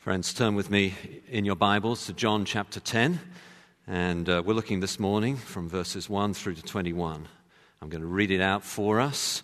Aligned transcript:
Friends, 0.00 0.32
turn 0.32 0.54
with 0.54 0.70
me 0.70 0.94
in 1.28 1.44
your 1.44 1.56
Bibles 1.56 2.06
to 2.06 2.14
John 2.14 2.46
chapter 2.46 2.80
10, 2.80 3.20
and 3.86 4.30
uh, 4.30 4.42
we're 4.42 4.54
looking 4.54 4.80
this 4.80 4.98
morning 4.98 5.36
from 5.36 5.68
verses 5.68 6.08
1 6.08 6.32
through 6.32 6.54
to 6.54 6.62
21. 6.62 7.28
I'm 7.82 7.88
going 7.90 8.00
to 8.00 8.06
read 8.06 8.30
it 8.30 8.40
out 8.40 8.64
for 8.64 8.98
us 8.98 9.42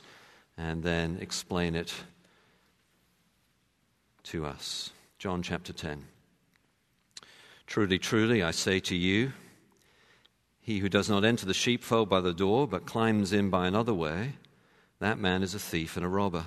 and 0.56 0.82
then 0.82 1.18
explain 1.20 1.74
it 1.74 1.92
to 4.22 4.46
us. 4.46 4.92
John 5.18 5.42
chapter 5.42 5.74
10. 5.74 6.06
Truly, 7.66 7.98
truly, 7.98 8.42
I 8.42 8.52
say 8.52 8.80
to 8.80 8.96
you, 8.96 9.34
he 10.62 10.78
who 10.78 10.88
does 10.88 11.10
not 11.10 11.22
enter 11.22 11.44
the 11.44 11.52
sheepfold 11.52 12.08
by 12.08 12.22
the 12.22 12.32
door, 12.32 12.66
but 12.66 12.86
climbs 12.86 13.30
in 13.30 13.50
by 13.50 13.66
another 13.66 13.92
way, 13.92 14.36
that 15.00 15.18
man 15.18 15.42
is 15.42 15.54
a 15.54 15.58
thief 15.58 15.98
and 15.98 16.06
a 16.06 16.08
robber. 16.08 16.46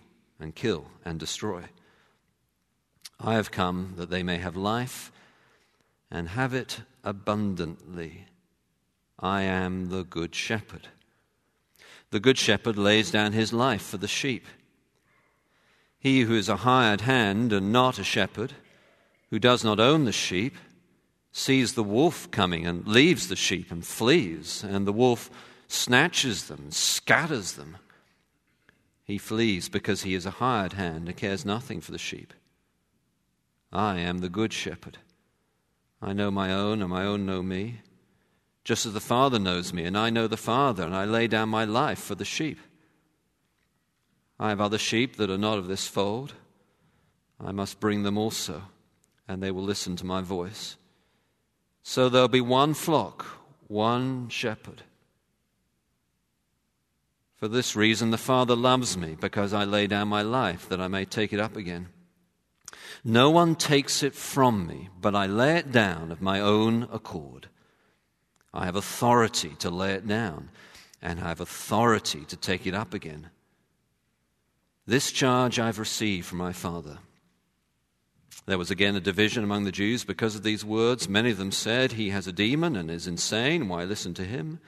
and 0.41 0.55
kill 0.55 0.87
and 1.05 1.19
destroy. 1.19 1.63
I 3.19 3.35
have 3.35 3.51
come 3.51 3.93
that 3.97 4.09
they 4.09 4.23
may 4.23 4.37
have 4.37 4.55
life 4.55 5.11
and 6.09 6.29
have 6.29 6.53
it 6.53 6.81
abundantly. 7.03 8.25
I 9.19 9.43
am 9.43 9.89
the 9.89 10.03
good 10.03 10.33
shepherd. 10.35 10.89
The 12.09 12.19
good 12.19 12.37
shepherd 12.37 12.77
lays 12.77 13.11
down 13.11 13.31
his 13.31 13.53
life 13.53 13.83
for 13.83 13.97
the 13.97 14.07
sheep. 14.07 14.45
He 15.99 16.21
who 16.21 16.35
is 16.35 16.49
a 16.49 16.57
hired 16.57 17.01
hand 17.01 17.53
and 17.53 17.71
not 17.71 17.99
a 17.99 18.03
shepherd, 18.03 18.53
who 19.29 19.39
does 19.39 19.63
not 19.63 19.79
own 19.79 20.05
the 20.05 20.11
sheep, 20.11 20.55
sees 21.31 21.73
the 21.73 21.83
wolf 21.83 22.29
coming 22.31 22.65
and 22.65 22.85
leaves 22.87 23.27
the 23.27 23.35
sheep 23.35 23.71
and 23.71 23.85
flees, 23.85 24.65
and 24.67 24.85
the 24.85 24.91
wolf 24.91 25.29
snatches 25.67 26.47
them, 26.47 26.71
scatters 26.71 27.53
them. 27.53 27.77
He 29.11 29.17
flees 29.17 29.67
because 29.67 30.03
he 30.03 30.13
is 30.13 30.25
a 30.25 30.31
hired 30.39 30.71
hand 30.71 31.09
and 31.09 31.17
cares 31.17 31.43
nothing 31.43 31.81
for 31.81 31.91
the 31.91 31.97
sheep. 31.97 32.33
I 33.69 33.99
am 33.99 34.19
the 34.19 34.29
good 34.29 34.53
shepherd. 34.53 34.99
I 36.01 36.13
know 36.13 36.31
my 36.31 36.53
own, 36.53 36.79
and 36.79 36.89
my 36.89 37.03
own 37.03 37.25
know 37.25 37.43
me, 37.43 37.81
just 38.63 38.85
as 38.85 38.93
the 38.93 39.01
Father 39.01 39.37
knows 39.37 39.73
me, 39.73 39.83
and 39.83 39.97
I 39.97 40.11
know 40.11 40.27
the 40.27 40.37
Father, 40.37 40.83
and 40.83 40.95
I 40.95 41.03
lay 41.03 41.27
down 41.27 41.49
my 41.49 41.65
life 41.65 41.99
for 41.99 42.15
the 42.15 42.23
sheep. 42.23 42.57
I 44.39 44.47
have 44.47 44.61
other 44.61 44.77
sheep 44.77 45.17
that 45.17 45.29
are 45.29 45.37
not 45.37 45.57
of 45.57 45.67
this 45.67 45.89
fold. 45.89 46.33
I 47.37 47.51
must 47.51 47.81
bring 47.81 48.03
them 48.03 48.17
also, 48.17 48.61
and 49.27 49.43
they 49.43 49.51
will 49.51 49.61
listen 49.61 49.97
to 49.97 50.05
my 50.05 50.21
voice. 50.21 50.77
So 51.83 52.07
there'll 52.07 52.29
be 52.29 52.39
one 52.39 52.73
flock, 52.73 53.25
one 53.67 54.29
shepherd. 54.29 54.83
For 57.41 57.47
this 57.47 57.75
reason, 57.75 58.11
the 58.11 58.19
Father 58.19 58.55
loves 58.55 58.95
me, 58.95 59.17
because 59.19 59.51
I 59.51 59.63
lay 59.63 59.87
down 59.87 60.07
my 60.09 60.21
life 60.21 60.69
that 60.69 60.79
I 60.79 60.87
may 60.87 61.05
take 61.05 61.33
it 61.33 61.39
up 61.39 61.57
again. 61.57 61.87
No 63.03 63.31
one 63.31 63.55
takes 63.55 64.03
it 64.03 64.13
from 64.13 64.67
me, 64.67 64.89
but 65.01 65.15
I 65.15 65.25
lay 65.25 65.57
it 65.57 65.71
down 65.71 66.11
of 66.11 66.21
my 66.21 66.39
own 66.39 66.87
accord. 66.91 67.49
I 68.53 68.65
have 68.65 68.75
authority 68.75 69.55
to 69.57 69.71
lay 69.71 69.93
it 69.93 70.07
down, 70.07 70.51
and 71.01 71.19
I 71.19 71.29
have 71.29 71.41
authority 71.41 72.25
to 72.25 72.37
take 72.37 72.67
it 72.67 72.75
up 72.75 72.93
again. 72.93 73.31
This 74.85 75.11
charge 75.11 75.57
I've 75.57 75.79
received 75.79 76.27
from 76.27 76.37
my 76.37 76.53
Father. 76.53 76.99
There 78.45 78.59
was 78.59 78.69
again 78.69 78.95
a 78.95 79.01
division 79.01 79.43
among 79.43 79.63
the 79.63 79.71
Jews 79.71 80.03
because 80.03 80.35
of 80.35 80.43
these 80.43 80.63
words. 80.63 81.09
Many 81.09 81.31
of 81.31 81.37
them 81.37 81.51
said, 81.51 81.93
He 81.93 82.11
has 82.11 82.27
a 82.27 82.31
demon 82.31 82.75
and 82.75 82.91
is 82.91 83.07
insane. 83.07 83.67
Why 83.67 83.83
listen 83.83 84.13
to 84.13 84.25
him? 84.25 84.59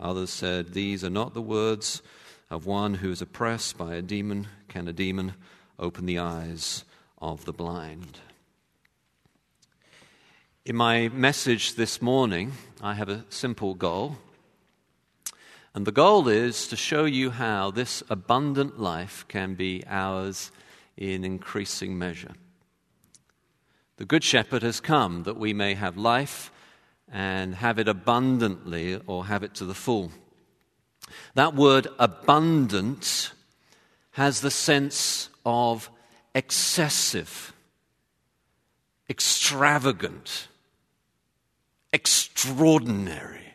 Others 0.00 0.30
said, 0.30 0.74
These 0.74 1.02
are 1.02 1.10
not 1.10 1.34
the 1.34 1.42
words 1.42 2.02
of 2.50 2.66
one 2.66 2.94
who 2.94 3.10
is 3.10 3.20
oppressed 3.20 3.76
by 3.76 3.94
a 3.94 4.02
demon. 4.02 4.46
Can 4.68 4.86
a 4.86 4.92
demon 4.92 5.34
open 5.78 6.06
the 6.06 6.18
eyes 6.18 6.84
of 7.18 7.44
the 7.44 7.52
blind? 7.52 8.20
In 10.64 10.76
my 10.76 11.08
message 11.08 11.74
this 11.74 12.00
morning, 12.00 12.52
I 12.80 12.94
have 12.94 13.08
a 13.08 13.24
simple 13.28 13.74
goal. 13.74 14.18
And 15.74 15.86
the 15.86 15.92
goal 15.92 16.28
is 16.28 16.68
to 16.68 16.76
show 16.76 17.04
you 17.04 17.30
how 17.30 17.70
this 17.70 18.02
abundant 18.08 18.78
life 18.78 19.24
can 19.28 19.54
be 19.54 19.82
ours 19.88 20.52
in 20.96 21.24
increasing 21.24 21.98
measure. 21.98 22.34
The 23.96 24.04
Good 24.04 24.22
Shepherd 24.22 24.62
has 24.62 24.78
come 24.80 25.24
that 25.24 25.36
we 25.36 25.52
may 25.52 25.74
have 25.74 25.96
life 25.96 26.52
and 27.12 27.54
have 27.54 27.78
it 27.78 27.88
abundantly 27.88 29.00
or 29.06 29.26
have 29.26 29.42
it 29.42 29.54
to 29.54 29.64
the 29.64 29.74
full. 29.74 30.10
That 31.34 31.54
word 31.54 31.88
abundant 31.98 33.32
has 34.12 34.40
the 34.40 34.50
sense 34.50 35.28
of 35.44 35.90
excessive, 36.34 37.52
extravagant, 39.08 40.48
extraordinary. 41.92 43.54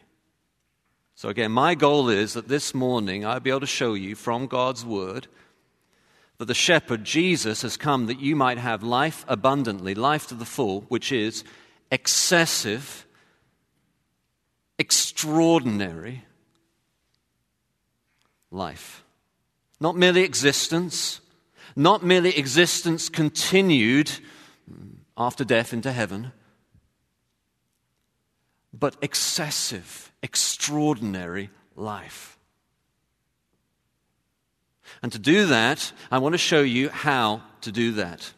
So, 1.16 1.30
again, 1.30 1.52
my 1.52 1.76
goal 1.76 2.10
is 2.10 2.34
that 2.34 2.48
this 2.48 2.74
morning 2.74 3.26
I'll 3.26 3.40
be 3.40 3.50
able 3.50 3.62
to 3.62 3.68
show 3.68 3.94
you 3.94 4.16
from 4.16 4.48
God's 4.48 4.86
Word 4.86 5.28
that 6.38 6.46
the 6.46 6.54
shepherd, 6.54 7.06
Jesus, 7.06 7.62
has 7.62 7.78
come 7.78 8.08
that 8.08 8.20
you 8.20 8.36
might 8.36 8.58
have 8.58 8.84
life 8.84 9.24
abundantly, 9.28 9.96
life 9.96 10.28
to 10.28 10.36
the 10.36 10.46
full, 10.46 10.82
which 10.90 11.12
is 11.12 11.44
excessive 11.92 13.06
extraordinary 14.78 16.26
life. 18.52 19.04
Not 19.80 19.96
merely 19.96 20.24
existence, 20.24 21.20
not 21.76 22.04
merely 22.04 22.38
existence 22.38 23.10
continued 23.10 24.12
after 25.18 25.44
death 25.44 25.74
into 25.74 25.92
heaven, 25.92 26.32
but 28.74 28.96
excessive, 29.02 30.12
extraordinary 30.22 31.50
life. 31.76 32.38
And 35.02 35.12
to 35.12 35.20
do 35.20 35.48
that, 35.48 35.92
I 36.12 36.20
want 36.20 36.34
to 36.34 36.38
show 36.38 36.62
you 36.62 36.90
how 36.90 37.44
to 37.62 37.72
do 37.72 37.94
that. 37.94 38.34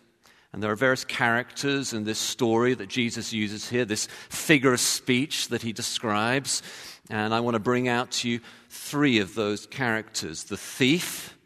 And 0.55 0.63
there 0.63 0.71
are 0.71 0.77
various 0.77 1.03
characters 1.03 1.91
in 1.91 2.05
this 2.05 2.17
story 2.17 2.75
that 2.75 2.87
Jesus 2.87 3.33
uses 3.33 3.67
here, 3.67 3.83
this 3.83 4.07
figure 4.29 4.71
of 4.71 4.79
speech 4.79 5.49
that 5.49 5.63
he 5.63 5.73
describes. 5.73 6.63
And 7.09 7.33
I 7.33 7.41
want 7.41 7.55
to 7.55 7.59
bring 7.59 7.89
out 7.89 8.11
to 8.11 8.29
you 8.29 8.39
three 8.69 9.19
of 9.19 9.35
those 9.35 9.65
characters 9.65 10.45
the 10.45 10.55
thief, 10.55 11.37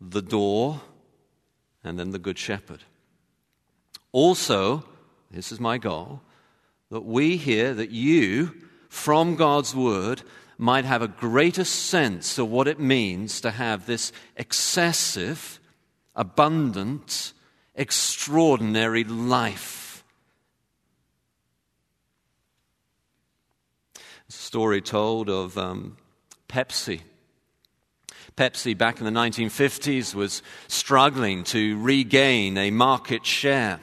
the 0.00 0.22
door, 0.22 0.82
and 1.82 1.98
then 1.98 2.12
the 2.12 2.20
good 2.20 2.38
shepherd. 2.38 2.84
Also, 4.12 4.84
this 5.32 5.50
is 5.50 5.58
my 5.58 5.78
goal, 5.78 6.20
that 6.92 7.04
we 7.04 7.38
here, 7.38 7.74
that 7.74 7.90
you, 7.90 8.54
from 8.88 9.34
God's 9.34 9.74
word, 9.74 10.22
might 10.58 10.84
have 10.84 11.02
a 11.02 11.08
greater 11.08 11.64
sense 11.64 12.38
of 12.38 12.48
what 12.48 12.68
it 12.68 12.78
means 12.78 13.40
to 13.40 13.50
have 13.50 13.86
this 13.86 14.12
excessive 14.36 15.58
abundant, 16.14 17.32
extraordinary 17.74 19.04
life. 19.04 19.82
a 24.32 24.32
story 24.32 24.80
told 24.80 25.28
of 25.28 25.58
um, 25.58 25.96
Pepsi. 26.48 27.02
Pepsi, 28.36 28.76
back 28.76 28.98
in 28.98 29.04
the 29.04 29.10
1950s, 29.10 30.14
was 30.14 30.42
struggling 30.68 31.44
to 31.44 31.78
regain 31.82 32.56
a 32.56 32.70
market 32.70 33.26
share. 33.26 33.78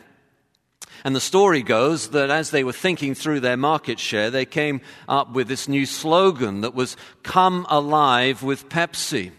And 1.03 1.15
the 1.15 1.21
story 1.21 1.61
goes 1.61 2.09
that 2.09 2.31
as 2.31 2.49
they 2.49 2.63
were 2.63 2.73
thinking 2.73 3.13
through 3.13 3.41
their 3.41 3.57
market 3.57 3.99
share, 3.99 4.31
they 4.31 4.45
came 4.45 4.81
up 5.07 5.33
with 5.33 5.47
this 5.47 5.67
new 5.67 5.85
slogan 5.85 6.61
that 6.61 6.73
was 6.73 6.97
Come 7.21 7.67
Alive 7.69 8.41
with 8.41 8.69
Pepsi. 8.69 9.31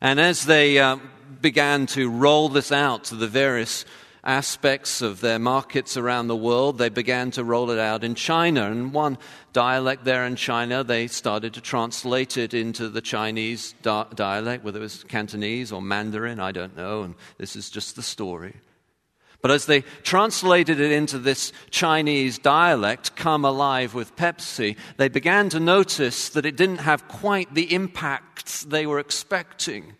And 0.00 0.20
as 0.20 0.44
they 0.44 0.78
uh, 0.78 0.98
began 1.40 1.86
to 1.88 2.10
roll 2.10 2.48
this 2.48 2.72
out 2.72 3.04
to 3.04 3.14
the 3.14 3.28
various 3.28 3.84
aspects 4.26 5.00
of 5.02 5.20
their 5.20 5.38
markets 5.38 5.96
around 5.96 6.26
the 6.26 6.36
world, 6.36 6.78
they 6.78 6.88
began 6.88 7.30
to 7.30 7.44
roll 7.44 7.70
it 7.70 7.78
out 7.78 8.02
in 8.02 8.14
China. 8.14 8.70
And 8.70 8.92
one 8.92 9.18
dialect 9.52 10.04
there 10.04 10.26
in 10.26 10.34
China, 10.36 10.82
they 10.82 11.06
started 11.06 11.54
to 11.54 11.60
translate 11.60 12.36
it 12.36 12.52
into 12.52 12.88
the 12.88 13.00
Chinese 13.00 13.74
di- 13.82 14.06
dialect, 14.14 14.64
whether 14.64 14.80
it 14.80 14.82
was 14.82 15.04
Cantonese 15.04 15.70
or 15.70 15.80
Mandarin, 15.80 16.40
I 16.40 16.50
don't 16.50 16.76
know. 16.76 17.02
And 17.02 17.14
this 17.38 17.54
is 17.54 17.70
just 17.70 17.94
the 17.94 18.02
story. 18.02 18.56
But 19.42 19.52
as 19.52 19.66
they 19.66 19.82
translated 20.02 20.80
it 20.80 20.90
into 20.90 21.18
this 21.18 21.52
Chinese 21.70 22.38
dialect, 22.38 23.14
come 23.14 23.44
alive 23.44 23.94
with 23.94 24.16
Pepsi, 24.16 24.76
they 24.96 25.08
began 25.08 25.48
to 25.50 25.60
notice 25.60 26.30
that 26.30 26.46
it 26.46 26.56
didn't 26.56 26.78
have 26.78 27.06
quite 27.06 27.54
the 27.54 27.72
impact 27.72 28.68
they 28.68 28.86
were 28.86 28.98
expecting. 28.98 29.92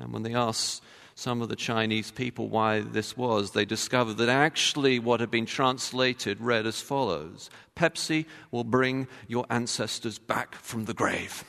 And 0.00 0.12
when 0.12 0.22
they 0.22 0.34
asked 0.34 0.82
some 1.14 1.42
of 1.42 1.48
the 1.48 1.56
Chinese 1.56 2.10
people 2.10 2.48
why 2.48 2.80
this 2.80 3.16
was, 3.16 3.50
they 3.50 3.64
discovered 3.64 4.14
that 4.14 4.28
actually 4.28 4.98
what 4.98 5.20
had 5.20 5.30
been 5.30 5.46
translated 5.46 6.40
read 6.40 6.66
as 6.66 6.80
follows 6.80 7.50
Pepsi 7.76 8.26
will 8.50 8.64
bring 8.64 9.06
your 9.28 9.46
ancestors 9.50 10.18
back 10.18 10.54
from 10.54 10.84
the 10.86 10.94
grave. 10.94 11.44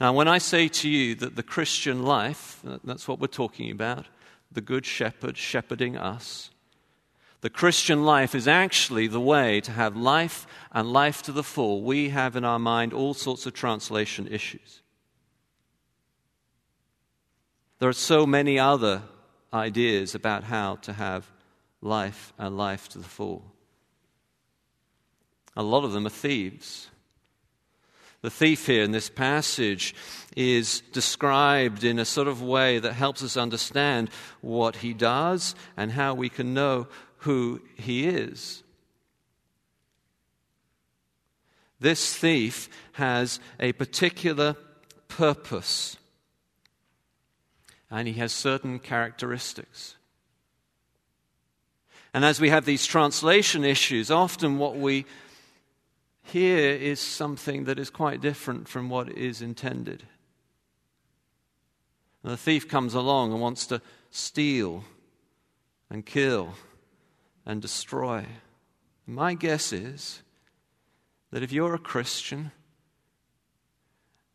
Now, 0.00 0.12
when 0.12 0.26
I 0.26 0.38
say 0.38 0.68
to 0.68 0.88
you 0.88 1.14
that 1.16 1.36
the 1.36 1.42
Christian 1.42 2.02
life, 2.02 2.60
that's 2.82 3.06
what 3.06 3.20
we're 3.20 3.26
talking 3.26 3.70
about, 3.70 4.06
the 4.50 4.60
Good 4.60 4.86
Shepherd 4.86 5.36
shepherding 5.36 5.96
us, 5.96 6.50
the 7.42 7.50
Christian 7.50 8.04
life 8.04 8.36
is 8.36 8.46
actually 8.46 9.08
the 9.08 9.20
way 9.20 9.60
to 9.60 9.72
have 9.72 9.96
life 9.96 10.46
and 10.70 10.92
life 10.92 11.22
to 11.22 11.32
the 11.32 11.42
full. 11.42 11.82
We 11.82 12.10
have 12.10 12.36
in 12.36 12.44
our 12.44 12.60
mind 12.60 12.92
all 12.92 13.14
sorts 13.14 13.46
of 13.46 13.52
translation 13.52 14.28
issues. 14.28 14.80
There 17.80 17.88
are 17.88 17.92
so 17.92 18.26
many 18.26 18.60
other 18.60 19.02
ideas 19.52 20.14
about 20.14 20.44
how 20.44 20.76
to 20.76 20.92
have 20.92 21.28
life 21.80 22.32
and 22.38 22.56
life 22.56 22.88
to 22.90 22.98
the 22.98 23.08
full. 23.08 23.42
A 25.56 25.64
lot 25.64 25.84
of 25.84 25.90
them 25.92 26.06
are 26.06 26.10
thieves. 26.10 26.88
The 28.20 28.30
thief 28.30 28.66
here 28.66 28.84
in 28.84 28.92
this 28.92 29.10
passage 29.10 29.96
is 30.36 30.80
described 30.92 31.82
in 31.82 31.98
a 31.98 32.04
sort 32.04 32.28
of 32.28 32.40
way 32.40 32.78
that 32.78 32.92
helps 32.92 33.20
us 33.24 33.36
understand 33.36 34.10
what 34.40 34.76
he 34.76 34.94
does 34.94 35.56
and 35.76 35.90
how 35.90 36.14
we 36.14 36.28
can 36.28 36.54
know 36.54 36.86
who 37.22 37.60
he 37.76 38.06
is. 38.06 38.64
This 41.78 42.16
thief 42.16 42.68
has 42.92 43.38
a 43.60 43.72
particular 43.72 44.56
purpose, 45.06 45.96
and 47.90 48.08
he 48.08 48.14
has 48.14 48.32
certain 48.32 48.78
characteristics. 48.78 49.96
And 52.12 52.24
as 52.24 52.40
we 52.40 52.50
have 52.50 52.64
these 52.64 52.86
translation 52.86 53.64
issues, 53.64 54.10
often 54.10 54.58
what 54.58 54.76
we 54.76 55.06
hear 56.24 56.70
is 56.70 56.98
something 56.98 57.64
that 57.64 57.78
is 57.78 57.88
quite 57.88 58.20
different 58.20 58.68
from 58.68 58.88
what 58.88 59.08
is 59.10 59.40
intended. 59.40 60.02
And 62.24 62.32
the 62.32 62.36
thief 62.36 62.68
comes 62.68 62.94
along 62.94 63.32
and 63.32 63.40
wants 63.40 63.66
to 63.66 63.80
steal 64.10 64.84
and 65.88 66.04
kill 66.04 66.54
and 67.44 67.60
destroy. 67.60 68.26
My 69.06 69.34
guess 69.34 69.72
is 69.72 70.22
that 71.30 71.42
if 71.42 71.52
you're 71.52 71.74
a 71.74 71.78
Christian 71.78 72.52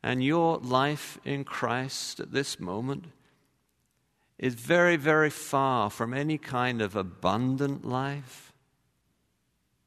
and 0.03 0.23
your 0.23 0.57
life 0.57 1.19
in 1.25 1.43
Christ 1.43 2.19
at 2.19 2.31
this 2.31 2.59
moment 2.59 3.05
is 4.37 4.53
very, 4.53 4.95
very 4.95 5.29
far 5.29 5.89
from 5.89 6.13
any 6.13 6.37
kind 6.37 6.81
of 6.81 6.95
abundant 6.95 7.85
life, 7.85 8.47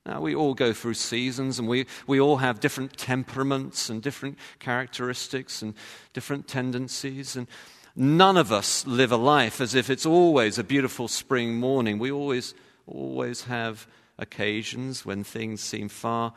now, 0.07 0.21
we 0.21 0.35
all 0.35 0.55
go 0.55 0.73
through 0.73 0.95
seasons 0.95 1.59
and 1.59 1.69
we, 1.69 1.87
we 2.07 2.21
all 2.21 2.39
have 2.39 2.59
different 2.59 2.97
temperaments 2.97 3.91
and 3.91 4.03
different 4.03 4.39
characteristics 4.59 5.61
and 5.61 5.75
different 6.15 6.49
tendencies. 6.49 7.37
And 7.37 7.47
none 7.95 8.39
of 8.39 8.51
us 8.51 8.87
live 8.87 9.13
a 9.13 9.17
life 9.17 9.61
as 9.61 9.75
if 9.75 9.91
it's 9.91 10.07
always 10.07 10.59
a 10.59 10.65
beautiful 10.65 11.07
spring 11.07 11.61
morning. 11.61 11.99
We 11.99 12.11
always, 12.11 12.55
always 12.91 13.45
have 13.45 13.87
occasions 14.19 15.07
when 15.07 15.25
things 15.25 15.61
seem 15.61 15.89
far 15.89 16.35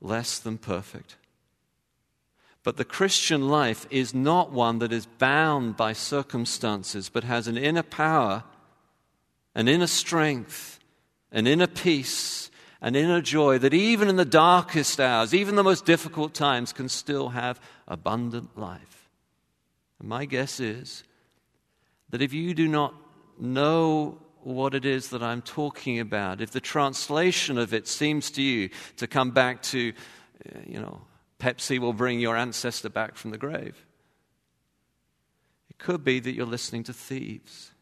less 0.00 0.38
than 0.38 0.58
perfect. 0.58 1.16
But 2.62 2.76
the 2.76 2.84
Christian 2.84 3.48
life 3.48 3.86
is 3.90 4.12
not 4.12 4.52
one 4.52 4.80
that 4.80 4.92
is 4.92 5.06
bound 5.06 5.76
by 5.76 5.92
circumstances, 5.92 7.08
but 7.08 7.24
has 7.24 7.46
an 7.46 7.56
inner 7.56 7.82
power, 7.82 8.44
an 9.54 9.68
inner 9.68 9.86
strength, 9.86 10.78
an 11.32 11.46
inner 11.46 11.66
peace 11.66 12.50
an 12.80 12.96
inner 12.96 13.20
joy 13.20 13.58
that 13.58 13.74
even 13.74 14.08
in 14.08 14.16
the 14.16 14.24
darkest 14.24 15.00
hours, 15.00 15.34
even 15.34 15.56
the 15.56 15.62
most 15.62 15.84
difficult 15.84 16.32
times, 16.32 16.72
can 16.72 16.88
still 16.88 17.30
have 17.30 17.60
abundant 17.86 18.58
life. 18.58 19.08
And 19.98 20.08
my 20.08 20.24
guess 20.24 20.60
is 20.60 21.04
that 22.08 22.22
if 22.22 22.32
you 22.32 22.54
do 22.54 22.66
not 22.66 22.94
know 23.38 24.18
what 24.44 24.74
it 24.74 24.84
is 24.84 25.10
that 25.10 25.22
I'm 25.22 25.42
talking 25.42 25.98
about, 26.00 26.40
if 26.40 26.50
the 26.50 26.60
translation 26.60 27.58
of 27.58 27.74
it 27.74 27.86
seems 27.86 28.30
to 28.32 28.42
you 28.42 28.70
to 28.96 29.06
come 29.06 29.30
back 29.30 29.62
to, 29.64 29.92
uh, 30.46 30.58
you 30.66 30.80
know, 30.80 31.02
Pepsi 31.38 31.78
will 31.78 31.92
bring 31.92 32.20
your 32.20 32.36
ancestor 32.36 32.88
back 32.88 33.16
from 33.16 33.30
the 33.30 33.38
grave, 33.38 33.84
it 35.68 35.78
could 35.78 36.04
be 36.04 36.20
that 36.20 36.32
you're 36.32 36.46
listening 36.46 36.84
to 36.84 36.92
thieves. 36.92 37.72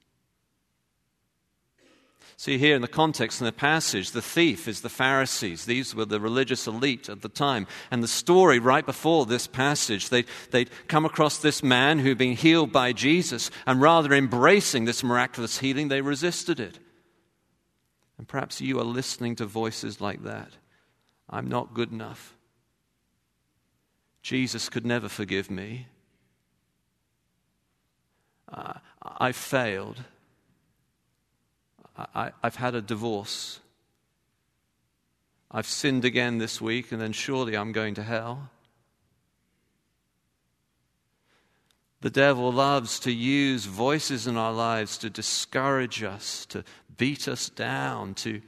See, 2.41 2.57
here 2.57 2.77
in 2.77 2.83
the 2.83 2.87
context 2.87 3.41
in 3.41 3.47
the 3.47 3.53
passage, 3.53 4.13
the 4.13 4.23
thief 4.23 4.69
is 4.69 4.81
the 4.81 4.89
Pharisees. 4.89 5.65
These 5.65 5.93
were 5.93 6.05
the 6.05 6.21
religious 6.21 6.69
elite 6.69 7.09
at 7.09 7.21
the 7.21 7.29
time. 7.29 7.67
And 7.91 8.01
the 8.01 8.07
story 8.07 8.61
right 8.61 8.87
before 8.87 9.27
this 9.27 9.49
passage, 9.49 10.09
they'd, 10.09 10.29
they'd 10.53 10.71
come 10.87 11.05
across 11.05 11.39
this 11.39 11.65
man 11.65 11.99
who'd 11.99 12.17
been 12.17 12.37
healed 12.37 12.71
by 12.71 12.93
Jesus, 12.93 13.51
and 13.67 13.81
rather 13.81 14.15
embracing 14.15 14.85
this 14.85 15.03
miraculous 15.03 15.59
healing, 15.59 15.89
they 15.89 16.01
resisted 16.01 16.61
it. 16.61 16.79
And 18.19 18.29
perhaps 18.29 18.61
you 18.61 18.79
are 18.79 18.85
listening 18.85 19.35
to 19.37 19.45
voices 19.45 20.01
like 20.01 20.23
that. 20.23 20.53
I'm 21.29 21.49
not 21.49 21.75
good 21.75 21.91
enough. 21.91 22.37
Jesus 24.23 24.69
could 24.69 24.87
never 24.87 25.09
forgive 25.09 25.51
me. 25.51 25.89
Uh, 28.49 28.75
I 29.03 29.33
failed. 29.33 30.05
I, 31.99 32.33
have 32.43 32.57
had 32.57 32.75
a 32.75 32.81
divorce. 32.81 33.61
I've 35.51 35.67
sinned 35.67 36.05
again 36.05 36.39
this 36.39 36.61
week, 36.61 36.93
and 36.93 37.01
then 37.01 37.13
surely 37.13 37.57
I'm 37.57 37.73
going 37.73 37.95
to 37.95 38.03
hell. 38.03 38.51
The 42.01 42.11
devil 42.11 42.53
loves 42.53 43.01
to 43.01 43.13
use 43.13 43.65
voices 43.65 44.27
in 44.27 44.37
our 44.37 44.53
lives 44.53 44.99
to 44.99 45.11
discourage 45.11 46.03
us, 46.05 46.47
to 46.47 46.63
beat 46.97 47.27
us 47.27 47.49
down, 47.49 48.15
to 48.15 48.41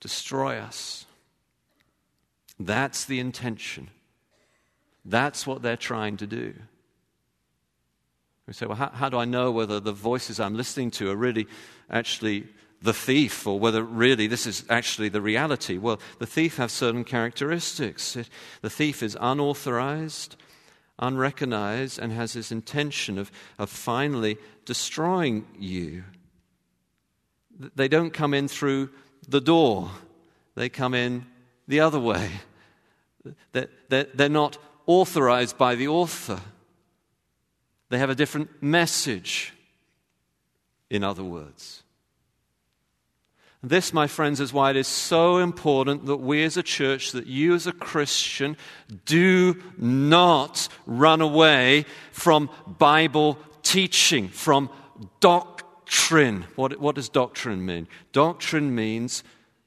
destroy 0.00 0.58
us. 0.58 1.06
That's 2.58 3.04
the 3.04 3.20
intention. 3.20 3.90
That's 5.04 5.46
what 5.46 5.62
they're 5.62 5.76
trying 5.76 6.16
to 6.18 6.26
do. 6.26 6.54
We 8.46 8.52
say, 8.52 8.66
well, 8.66 8.76
how, 8.76 8.90
how, 8.90 9.08
do 9.08 9.18
I 9.18 9.24
know 9.24 9.52
whether 9.52 9.78
the 9.78 9.92
voices 9.92 10.40
I'm 10.40 10.56
listening 10.56 10.90
to 10.92 11.10
are 11.10 11.16
really 11.16 11.46
actually 11.88 12.48
the 12.82 12.92
thief 12.92 13.46
or 13.46 13.58
whether 13.58 13.82
really 13.82 14.26
this 14.26 14.46
is 14.46 14.64
actually 14.68 15.08
the 15.08 15.20
reality. 15.20 15.78
Well, 15.78 16.00
the 16.18 16.26
thief 16.26 16.56
has 16.56 16.72
certain 16.72 17.04
characteristics. 17.04 18.16
It, 18.16 18.28
the 18.60 18.70
thief 18.70 19.02
is 19.02 19.16
unauthorized, 19.20 20.36
unrecognized, 20.98 21.98
and 21.98 22.12
has 22.12 22.32
this 22.32 22.50
intention 22.50 23.18
of, 23.18 23.30
of 23.58 23.70
finally 23.70 24.36
destroying 24.64 25.46
you. 25.58 26.04
They 27.76 27.88
don't 27.88 28.12
come 28.12 28.34
in 28.34 28.48
through 28.48 28.90
the 29.28 29.40
door, 29.40 29.90
they 30.56 30.68
come 30.68 30.94
in 30.94 31.26
the 31.68 31.80
other 31.80 32.00
way. 32.00 32.30
They're, 33.52 33.68
they're, 33.88 34.08
they're 34.12 34.28
not 34.28 34.58
authorized 34.86 35.56
by 35.56 35.76
the 35.76 35.86
author, 35.86 36.40
they 37.88 37.98
have 37.98 38.10
a 38.10 38.16
different 38.16 38.62
message, 38.62 39.52
in 40.90 41.04
other 41.04 41.22
words. 41.22 41.81
This, 43.64 43.92
my 43.92 44.08
friends, 44.08 44.40
is 44.40 44.52
why 44.52 44.70
it 44.70 44.76
is 44.76 44.88
so 44.88 45.38
important 45.38 46.06
that 46.06 46.16
we 46.16 46.42
as 46.42 46.56
a 46.56 46.64
church, 46.64 47.12
that 47.12 47.28
you 47.28 47.54
as 47.54 47.68
a 47.68 47.72
Christian, 47.72 48.56
do 49.04 49.62
not 49.78 50.68
run 50.84 51.20
away 51.20 51.86
from 52.10 52.50
Bible 52.66 53.38
teaching, 53.62 54.28
from 54.28 54.68
doctrine. 55.20 56.44
What, 56.56 56.80
what 56.80 56.96
does 56.96 57.08
doctrine 57.08 57.64
mean? 57.64 57.86
Doctrine 58.10 58.74
means 58.74 59.22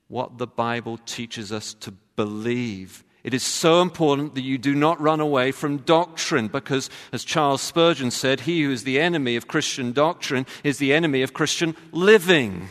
what 0.09 0.39
the 0.39 0.47
Bible 0.47 0.99
teaches 1.05 1.53
us 1.53 1.73
to 1.75 1.93
believe. 2.17 3.05
It 3.23 3.33
is 3.33 3.43
so 3.43 3.81
important 3.81 4.35
that 4.35 4.41
you 4.41 4.57
do 4.57 4.75
not 4.75 4.99
run 4.99 5.21
away 5.21 5.51
from 5.53 5.77
doctrine 5.77 6.49
because, 6.49 6.89
as 7.13 7.23
Charles 7.23 7.61
Spurgeon 7.61 8.11
said, 8.11 8.41
he 8.41 8.61
who 8.63 8.71
is 8.71 8.83
the 8.83 8.99
enemy 8.99 9.37
of 9.37 9.47
Christian 9.47 9.93
doctrine 9.93 10.45
is 10.65 10.79
the 10.79 10.93
enemy 10.93 11.21
of 11.21 11.33
Christian 11.33 11.75
living. 11.93 12.67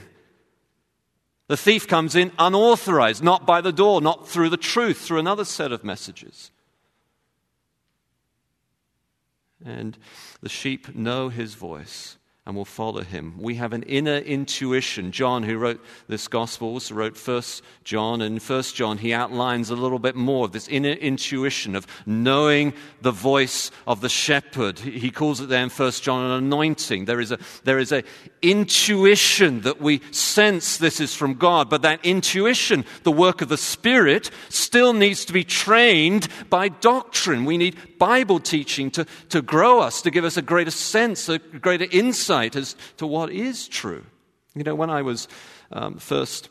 The 1.46 1.56
thief 1.56 1.86
comes 1.86 2.16
in 2.16 2.32
unauthorized, 2.38 3.22
not 3.22 3.46
by 3.46 3.60
the 3.60 3.72
door, 3.72 4.00
not 4.00 4.26
through 4.26 4.48
the 4.48 4.56
truth, 4.56 5.00
through 5.00 5.18
another 5.18 5.44
set 5.44 5.72
of 5.72 5.84
messages. 5.84 6.50
And 9.64 9.98
the 10.40 10.48
sheep 10.48 10.94
know 10.94 11.28
his 11.28 11.54
voice 11.54 12.16
and 12.46 12.54
will 12.54 12.66
follow 12.66 13.00
him. 13.00 13.34
We 13.38 13.54
have 13.54 13.72
an 13.72 13.84
inner 13.84 14.18
intuition. 14.18 15.12
John, 15.12 15.44
who 15.44 15.56
wrote 15.56 15.82
this 16.08 16.28
gospel, 16.28 16.68
also 16.68 16.94
wrote 16.94 17.16
First 17.16 17.62
John, 17.84 18.20
and 18.20 18.42
First 18.42 18.74
John 18.74 18.98
he 18.98 19.14
outlines 19.14 19.70
a 19.70 19.76
little 19.76 19.98
bit 19.98 20.14
more 20.14 20.44
of 20.44 20.52
this 20.52 20.68
inner 20.68 20.90
intuition 20.90 21.74
of 21.74 21.86
knowing 22.04 22.74
the 23.00 23.12
voice 23.12 23.70
of 23.86 24.02
the 24.02 24.10
shepherd. 24.10 24.78
He 24.78 25.10
calls 25.10 25.40
it 25.40 25.48
there 25.48 25.62
in 25.62 25.70
First 25.70 26.02
John 26.02 26.22
an 26.22 26.44
anointing. 26.44 27.06
There 27.06 27.20
is 27.20 27.32
a 27.32 27.38
there 27.64 27.78
is 27.78 27.92
a 27.92 28.04
intuition 28.42 29.62
that 29.62 29.80
we 29.80 30.02
sense 30.10 30.76
this 30.76 31.00
is 31.00 31.14
from 31.14 31.34
God, 31.34 31.70
but 31.70 31.80
that 31.80 32.04
intuition, 32.04 32.84
the 33.04 33.12
work 33.12 33.40
of 33.40 33.48
the 33.48 33.56
Spirit, 33.56 34.30
still 34.50 34.92
needs 34.92 35.24
to 35.24 35.32
be 35.32 35.44
trained 35.44 36.28
by 36.50 36.68
doctrine. 36.68 37.46
We 37.46 37.56
need 37.56 37.98
Bible 37.98 38.38
teaching 38.38 38.90
to, 38.90 39.06
to 39.30 39.40
grow 39.40 39.80
us, 39.80 40.02
to 40.02 40.10
give 40.10 40.26
us 40.26 40.36
a 40.36 40.42
greater 40.42 40.70
sense, 40.70 41.26
a 41.30 41.38
greater 41.38 41.86
insight 41.90 42.33
as 42.34 42.76
to 42.96 43.06
what 43.06 43.30
is 43.30 43.68
true. 43.68 44.04
You 44.54 44.62
know, 44.62 44.74
when 44.74 44.90
I 44.90 45.02
was 45.02 45.28
um, 45.72 45.98
first 45.98 46.48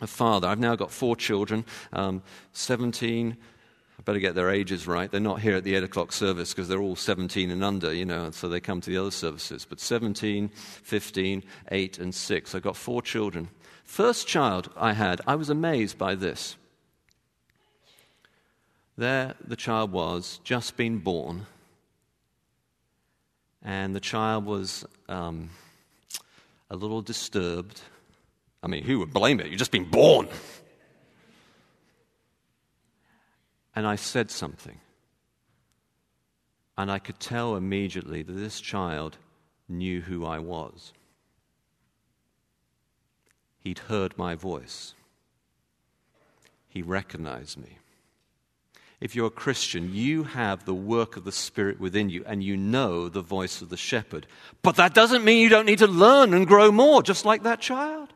a 0.00 0.06
father, 0.06 0.48
I've 0.48 0.58
now 0.58 0.76
got 0.76 0.90
four 0.90 1.16
children, 1.16 1.64
um, 1.92 2.22
17, 2.52 3.36
I 4.00 4.02
better 4.02 4.18
get 4.18 4.34
their 4.34 4.48
ages 4.48 4.86
right. 4.86 5.10
They're 5.10 5.20
not 5.20 5.42
here 5.42 5.56
at 5.56 5.64
the 5.64 5.74
8 5.74 5.84
o'clock 5.84 6.12
service 6.12 6.54
because 6.54 6.68
they're 6.68 6.80
all 6.80 6.96
17 6.96 7.50
and 7.50 7.62
under, 7.62 7.92
you 7.92 8.06
know, 8.06 8.30
so 8.30 8.48
they 8.48 8.58
come 8.58 8.80
to 8.80 8.88
the 8.88 8.96
other 8.96 9.10
services. 9.10 9.66
But 9.68 9.78
17, 9.78 10.48
15, 10.48 11.44
8, 11.70 11.98
and 11.98 12.14
6. 12.14 12.54
I've 12.54 12.62
got 12.62 12.78
four 12.78 13.02
children. 13.02 13.50
First 13.84 14.26
child 14.26 14.70
I 14.74 14.94
had, 14.94 15.20
I 15.26 15.34
was 15.34 15.50
amazed 15.50 15.98
by 15.98 16.14
this. 16.14 16.56
There, 18.96 19.34
the 19.46 19.56
child 19.56 19.92
was, 19.92 20.40
just 20.44 20.78
been 20.78 21.00
born. 21.00 21.44
And 23.62 23.94
the 23.94 24.00
child 24.00 24.46
was 24.46 24.84
um, 25.08 25.50
a 26.70 26.76
little 26.76 27.02
disturbed. 27.02 27.80
I 28.62 28.68
mean, 28.68 28.84
who 28.84 28.98
would 29.00 29.12
blame 29.12 29.40
it? 29.40 29.48
You've 29.48 29.58
just 29.58 29.72
been 29.72 29.90
born. 29.90 30.28
And 33.74 33.86
I 33.86 33.96
said 33.96 34.30
something. 34.30 34.80
And 36.76 36.90
I 36.90 36.98
could 36.98 37.20
tell 37.20 37.56
immediately 37.56 38.22
that 38.22 38.32
this 38.32 38.60
child 38.60 39.18
knew 39.68 40.00
who 40.00 40.24
I 40.24 40.38
was. 40.38 40.92
He'd 43.58 43.80
heard 43.80 44.16
my 44.16 44.34
voice, 44.34 44.94
he 46.68 46.80
recognized 46.80 47.58
me 47.58 47.76
if 49.00 49.16
you're 49.16 49.28
a 49.28 49.30
Christian, 49.30 49.94
you 49.94 50.24
have 50.24 50.66
the 50.66 50.74
work 50.74 51.16
of 51.16 51.24
the 51.24 51.32
Spirit 51.32 51.80
within 51.80 52.10
you 52.10 52.22
and 52.26 52.44
you 52.44 52.56
know 52.56 53.08
the 53.08 53.22
voice 53.22 53.62
of 53.62 53.70
the 53.70 53.76
shepherd. 53.76 54.26
But 54.62 54.76
that 54.76 54.92
doesn't 54.92 55.24
mean 55.24 55.42
you 55.42 55.48
don't 55.48 55.64
need 55.64 55.78
to 55.78 55.86
learn 55.86 56.34
and 56.34 56.46
grow 56.46 56.70
more, 56.70 57.02
just 57.02 57.24
like 57.24 57.42
that 57.44 57.60
child. 57.60 58.12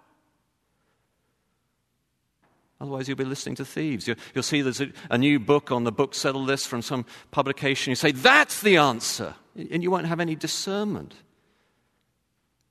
Otherwise, 2.80 3.08
you'll 3.08 3.16
be 3.16 3.24
listening 3.24 3.54
to 3.54 3.64
thieves. 3.64 4.06
You'll, 4.06 4.42
see 4.42 4.60
there's 4.60 4.82
a, 4.82 4.92
a, 5.08 5.16
new 5.16 5.38
book 5.38 5.72
on 5.72 5.84
the 5.84 5.92
bookseller 5.92 6.38
list 6.38 6.68
from 6.68 6.82
some 6.82 7.06
publication. 7.30 7.92
You 7.92 7.96
say, 7.96 8.12
That's 8.12 8.60
the 8.60 8.76
answer. 8.76 9.34
And 9.56 9.82
you 9.82 9.90
won't 9.90 10.06
have 10.06 10.20
any 10.20 10.34
discernment. 10.34 11.14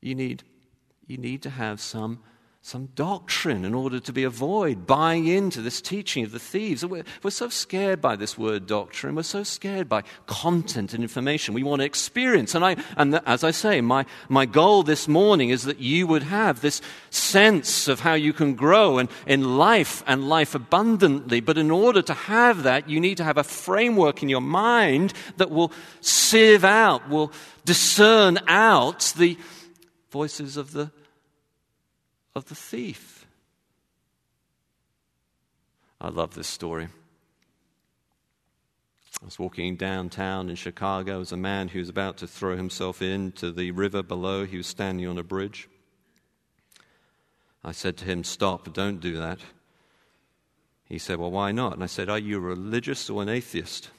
You 0.02 0.14
need, 0.14 0.44
you 1.08 1.18
need 1.18 1.42
to 1.44 1.50
have 1.50 1.80
some 1.80 2.20
some 2.66 2.86
doctrine 2.96 3.66
in 3.66 3.74
order 3.74 4.00
to 4.00 4.14
be 4.14 4.24
avoid 4.24 4.88
buying 4.88 5.28
into 5.28 5.60
this 5.60 5.82
teaching 5.82 6.24
of 6.24 6.32
the 6.32 6.40
thieves. 6.40 6.86
We're, 6.86 7.04
we're, 7.22 7.30
so 7.30 7.50
scared 7.50 8.00
by 8.00 8.16
this 8.16 8.38
word 8.38 8.68
doctrine. 8.68 9.16
We're 9.16 9.24
so 9.24 9.44
scared 9.44 9.90
by 9.90 10.04
content 10.28 10.94
and 10.94 11.04
information. 11.04 11.54
We 11.54 11.64
want 11.64 11.82
to 11.82 11.86
experience. 11.86 12.56
And, 12.56 12.64
I, 12.64 12.78
and 12.96 13.20
as 13.26 13.44
I 13.44 13.52
say, 13.52 13.82
my, 13.82 14.06
my 14.30 14.46
goal 14.46 14.84
this 14.84 15.10
morning 15.10 15.50
is 15.50 15.64
that 15.64 15.80
you 15.80 16.08
would 16.08 16.24
have 16.24 16.62
this 16.62 16.82
sense 17.10 17.90
of 17.90 18.00
how 18.00 18.14
you 18.14 18.32
can 18.32 18.56
grow 18.56 18.98
and, 18.98 19.10
in 19.28 19.58
life 19.58 20.02
and 20.08 20.30
life 20.30 20.56
abundantly. 20.56 21.42
But 21.42 21.58
in 21.58 21.70
order 21.70 22.02
to 22.02 22.14
have 22.14 22.64
that, 22.64 22.88
you 22.88 23.02
need 23.02 23.18
to 23.18 23.26
have 23.26 23.38
a 23.38 23.44
framework 23.44 24.24
in 24.24 24.30
your 24.30 24.40
mind 24.40 25.12
that 25.36 25.52
will 25.52 25.74
sieve 26.00 26.64
out, 26.64 27.10
will 27.10 27.34
discern 27.66 28.40
out 28.48 29.14
the 29.18 29.38
voices 30.12 30.56
of 30.56 30.72
the 30.72 30.92
of 32.36 32.46
the 32.46 32.56
thief. 32.56 33.26
I 36.02 36.10
love 36.10 36.36
this 36.36 36.48
story. 36.48 36.90
I 39.22 39.26
was 39.26 39.40
walking 39.40 39.78
downtown 39.78 40.50
in 40.50 40.56
Chicago. 40.56 41.20
Was 41.20 41.32
a 41.32 41.38
man 41.38 41.70
who 41.70 41.80
was 41.80 41.90
about 41.90 42.18
to 42.18 42.28
throw 42.28 42.58
himself 42.58 43.02
into 43.02 43.52
the 43.52 43.72
river 43.72 44.04
below. 44.04 44.46
He 44.46 44.58
was 44.58 44.68
standing 44.68 45.08
on 45.08 45.18
a 45.18 45.24
bridge. 45.24 45.70
I 47.64 47.72
said 47.72 47.96
to 47.98 48.06
him, 48.06 48.24
Stop, 48.24 48.74
don't 48.74 49.00
do 49.00 49.18
that. 49.18 49.40
He 50.86 50.98
said, 50.98 51.20
Well, 51.20 51.32
why 51.32 51.54
not? 51.54 51.74
And 51.74 51.84
I 51.84 51.88
said, 51.88 52.10
Are 52.10 52.20
you 52.20 52.40
religious 52.40 53.10
or 53.10 53.22
an 53.22 53.30
atheist? 53.30 53.90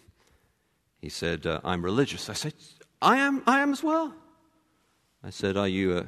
He 1.01 1.09
said, 1.09 1.47
uh, 1.47 1.61
I'm 1.65 1.85
religious. 1.85 2.29
I 2.29 2.35
said, 2.35 2.55
I 3.01 3.19
am, 3.19 3.43
I 3.47 3.61
am 3.61 3.73
as 3.73 3.83
well. 3.83 4.15
I 5.23 5.31
said, 5.31 5.57
Are 5.57 5.69
you 5.69 5.99
a 5.99 6.07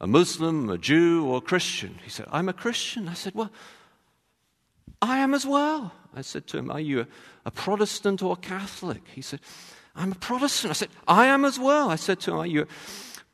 a 0.00 0.06
Muslim, 0.06 0.70
a 0.70 0.78
Jew, 0.78 1.26
or 1.26 1.38
a 1.38 1.40
Christian? 1.40 1.98
He 2.04 2.10
said, 2.10 2.26
I'm 2.30 2.48
a 2.48 2.52
Christian. 2.52 3.08
I 3.08 3.14
said, 3.14 3.34
Well, 3.34 3.50
I 5.00 5.18
am 5.18 5.34
as 5.34 5.46
well. 5.46 5.92
I 6.14 6.22
said 6.22 6.46
to 6.48 6.58
him, 6.58 6.70
Are 6.70 6.80
you 6.80 7.00
a, 7.00 7.06
a 7.46 7.50
Protestant 7.50 8.22
or 8.22 8.32
a 8.32 8.36
Catholic? 8.36 9.02
He 9.14 9.22
said, 9.22 9.40
I'm 9.94 10.12
a 10.12 10.16
Protestant. 10.16 10.70
I 10.70 10.74
said, 10.74 10.88
I 11.06 11.26
am 11.26 11.44
as 11.44 11.58
well. 11.58 11.90
I 11.90 11.96
said 11.96 12.20
to 12.20 12.32
him, 12.32 12.38
Are 12.38 12.46
you 12.46 12.62
a 12.62 12.66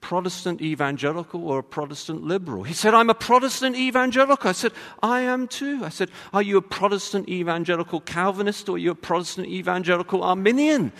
Protestant 0.00 0.62
evangelical 0.62 1.46
or 1.46 1.58
a 1.58 1.62
Protestant 1.62 2.22
liberal? 2.22 2.62
He 2.62 2.74
said, 2.74 2.94
I'm 2.94 3.10
a 3.10 3.14
Protestant 3.14 3.76
evangelical. 3.76 4.48
I 4.48 4.52
said, 4.52 4.72
I 5.02 5.20
am 5.20 5.46
too. 5.46 5.84
I 5.84 5.90
said, 5.90 6.10
Are 6.32 6.42
you 6.42 6.56
a 6.56 6.62
Protestant 6.62 7.28
evangelical 7.28 8.00
Calvinist 8.00 8.68
or 8.68 8.76
are 8.76 8.78
you 8.78 8.90
a 8.90 8.94
Protestant 8.94 9.48
evangelical 9.48 10.22
Arminian? 10.22 10.92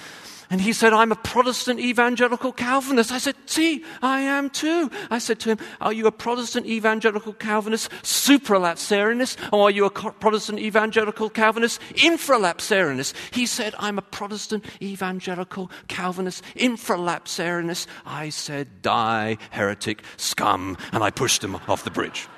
And 0.51 0.61
he 0.61 0.73
said, 0.73 0.93
I'm 0.93 1.13
a 1.13 1.17
Protestant 1.17 1.81
evangelical 1.81 2.53
Calvinist. 2.53 3.13
I 3.13 3.19
said, 3.19 3.37
See, 3.47 3.85
I 4.03 4.21
am 4.21 4.51
too. 4.51 4.91
I 5.11 5.19
said 5.19 5.41
to 5.41 5.51
him, 5.51 5.59
Are 5.81 5.93
you 5.93 6.07
a 6.07 6.13
Protestant 6.13 6.67
evangelical 6.67 7.33
Calvinist 7.33 7.91
supralapsarianist? 8.03 9.53
Or 9.53 9.69
are 9.69 9.71
you 9.71 9.87
a 9.87 9.91
Protestant 9.91 10.59
evangelical 10.59 11.31
Calvinist 11.31 11.81
infralapsarianist? 11.95 13.15
He 13.33 13.47
said, 13.47 13.75
I'm 13.79 13.99
a 13.99 14.03
Protestant 14.03 14.65
evangelical 14.83 15.71
Calvinist 15.89 16.45
infralapsarianist. 16.57 17.87
I 18.05 18.29
said, 18.29 18.83
Die, 18.83 19.39
heretic, 19.51 20.03
scum. 20.17 20.77
And 20.93 21.03
I 21.03 21.11
pushed 21.11 21.43
him 21.43 21.57
off 21.69 21.85
the 21.85 21.91
bridge. 21.91 22.29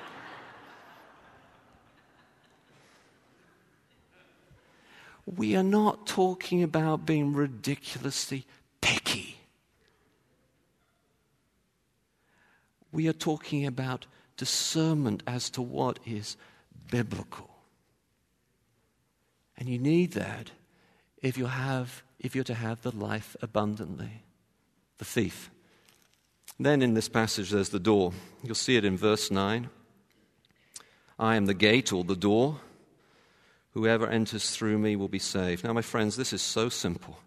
We 5.27 5.57
are 5.57 5.65
not 5.65 6.07
talking 6.07 6.63
about 6.63 7.05
being 7.05 7.33
ridiculously 7.33 8.47
picky. 8.81 9.37
We 12.93 13.09
are 13.09 13.13
talking 13.13 13.67
about 13.67 14.07
discernment 14.37 15.25
as 15.27 15.51
to 15.51 15.63
what 15.63 15.99
is 16.07 16.37
biblical. 16.91 17.51
And 19.59 19.69
you 19.69 19.79
need 19.79 20.13
that 20.13 20.53
if 21.21 21.37
you 21.37 21.47
have 21.47 22.03
if 22.19 22.35
you're 22.35 22.45
to 22.45 22.55
have 22.55 22.83
the 22.83 22.97
life 22.97 23.37
abundantly. 23.43 24.23
The 24.99 25.05
thief. 25.05 25.51
Then 26.59 26.81
in 26.81 26.95
this 26.95 27.09
passage 27.09 27.51
there's 27.51 27.69
the 27.69 27.79
door. 27.79 28.13
You'll 28.43 28.55
see 28.55 28.77
it 28.77 28.85
in 28.85 28.97
verse 28.97 29.31
9. 29.31 29.69
I 31.19 31.37
am 31.37 31.47
the 31.47 31.55
gate 31.55 31.93
or 31.93 32.05
the 32.05 32.17
door. 32.17 32.61
Whoever 33.77 34.07
enters 34.07 34.53
through 34.53 34.79
me 34.79 34.97
will 34.97 35.07
be 35.07 35.19
saved. 35.19 35.63
Now, 35.63 35.75
my 35.75 35.83
friends, 35.83 36.17
this 36.17 36.33
is 36.33 36.41
so 36.41 36.71
simple. 36.71 37.19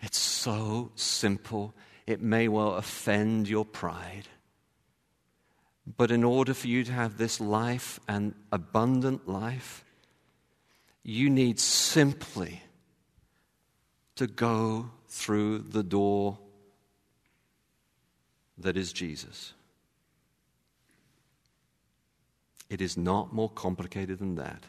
It's 0.00 0.16
so 0.16 0.92
simple. 0.94 1.74
It 2.06 2.22
may 2.22 2.46
well 2.46 2.74
offend 2.74 3.48
your 3.48 3.64
pride. 3.64 4.28
But 5.96 6.12
in 6.12 6.22
order 6.22 6.54
for 6.54 6.68
you 6.68 6.84
to 6.84 6.92
have 6.92 7.18
this 7.18 7.40
life 7.40 7.98
and 8.06 8.32
abundant 8.52 9.26
life, 9.26 9.84
you 11.02 11.28
need 11.28 11.58
simply 11.58 12.62
to 14.14 14.28
go 14.28 14.92
through 15.08 15.58
the 15.58 15.82
door 15.82 16.38
that 18.56 18.76
is 18.76 18.92
Jesus. 18.92 19.52
It 22.70 22.80
is 22.80 22.96
not 22.96 23.34
more 23.34 23.50
complicated 23.50 24.20
than 24.20 24.36
that. 24.36 24.64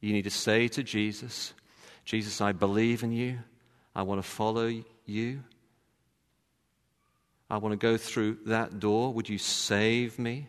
You 0.00 0.12
need 0.12 0.24
to 0.24 0.30
say 0.30 0.66
to 0.68 0.82
Jesus, 0.82 1.54
Jesus, 2.04 2.40
I 2.40 2.50
believe 2.50 3.04
in 3.04 3.12
you. 3.12 3.38
I 3.94 4.02
want 4.02 4.22
to 4.22 4.28
follow 4.28 4.82
you. 5.06 5.44
I 7.48 7.58
want 7.58 7.72
to 7.72 7.76
go 7.76 7.96
through 7.96 8.38
that 8.46 8.80
door. 8.80 9.12
Would 9.12 9.28
you 9.28 9.38
save 9.38 10.18
me? 10.18 10.48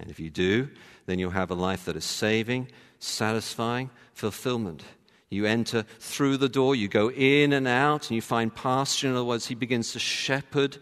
And 0.00 0.10
if 0.10 0.18
you 0.18 0.28
do, 0.28 0.68
then 1.06 1.20
you'll 1.20 1.30
have 1.30 1.52
a 1.52 1.54
life 1.54 1.84
that 1.84 1.96
is 1.96 2.04
saving, 2.04 2.68
satisfying, 2.98 3.90
fulfillment. 4.12 4.82
You 5.30 5.44
enter 5.46 5.84
through 6.00 6.38
the 6.38 6.48
door, 6.48 6.74
you 6.74 6.88
go 6.88 7.10
in 7.10 7.52
and 7.52 7.68
out, 7.68 8.08
and 8.08 8.16
you 8.16 8.22
find 8.22 8.54
pasture. 8.54 9.08
In 9.08 9.14
other 9.14 9.24
words, 9.24 9.46
He 9.46 9.54
begins 9.54 9.92
to 9.92 9.98
shepherd 9.98 10.78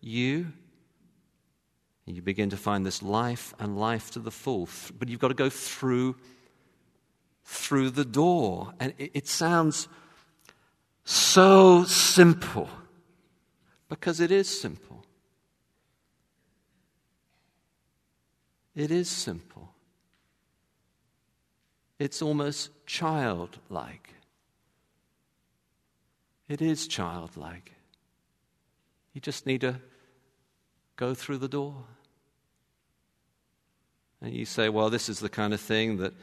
you. 0.00 0.52
You 2.06 2.22
begin 2.22 2.50
to 2.50 2.56
find 2.56 2.86
this 2.86 3.02
life 3.02 3.52
and 3.58 3.78
life 3.78 4.12
to 4.12 4.20
the 4.20 4.30
full. 4.30 4.68
But 4.96 5.08
you've 5.08 5.18
got 5.18 5.28
to 5.28 5.34
go 5.34 5.50
through, 5.50 6.16
through 7.44 7.90
the 7.90 8.04
door. 8.04 8.72
And 8.78 8.94
it, 8.96 9.10
it 9.14 9.26
sounds 9.26 9.88
so 11.04 11.84
simple 11.84 12.70
because 13.88 14.20
it 14.20 14.30
is 14.30 14.48
simple. 14.48 15.04
It 18.76 18.90
is 18.90 19.08
simple. 19.08 19.72
It's 21.98 22.22
almost 22.22 22.70
childlike. 22.86 24.14
It 26.48 26.62
is 26.62 26.86
childlike. 26.86 27.72
You 29.12 29.20
just 29.20 29.46
need 29.46 29.62
to 29.62 29.80
go 30.94 31.14
through 31.14 31.38
the 31.38 31.48
door. 31.48 31.84
And 34.22 34.32
you 34.32 34.44
say, 34.44 34.68
well, 34.68 34.90
this 34.90 35.08
is 35.08 35.20
the 35.20 35.28
kind 35.28 35.52
of 35.52 35.60
thing 35.60 35.98
that 35.98 36.14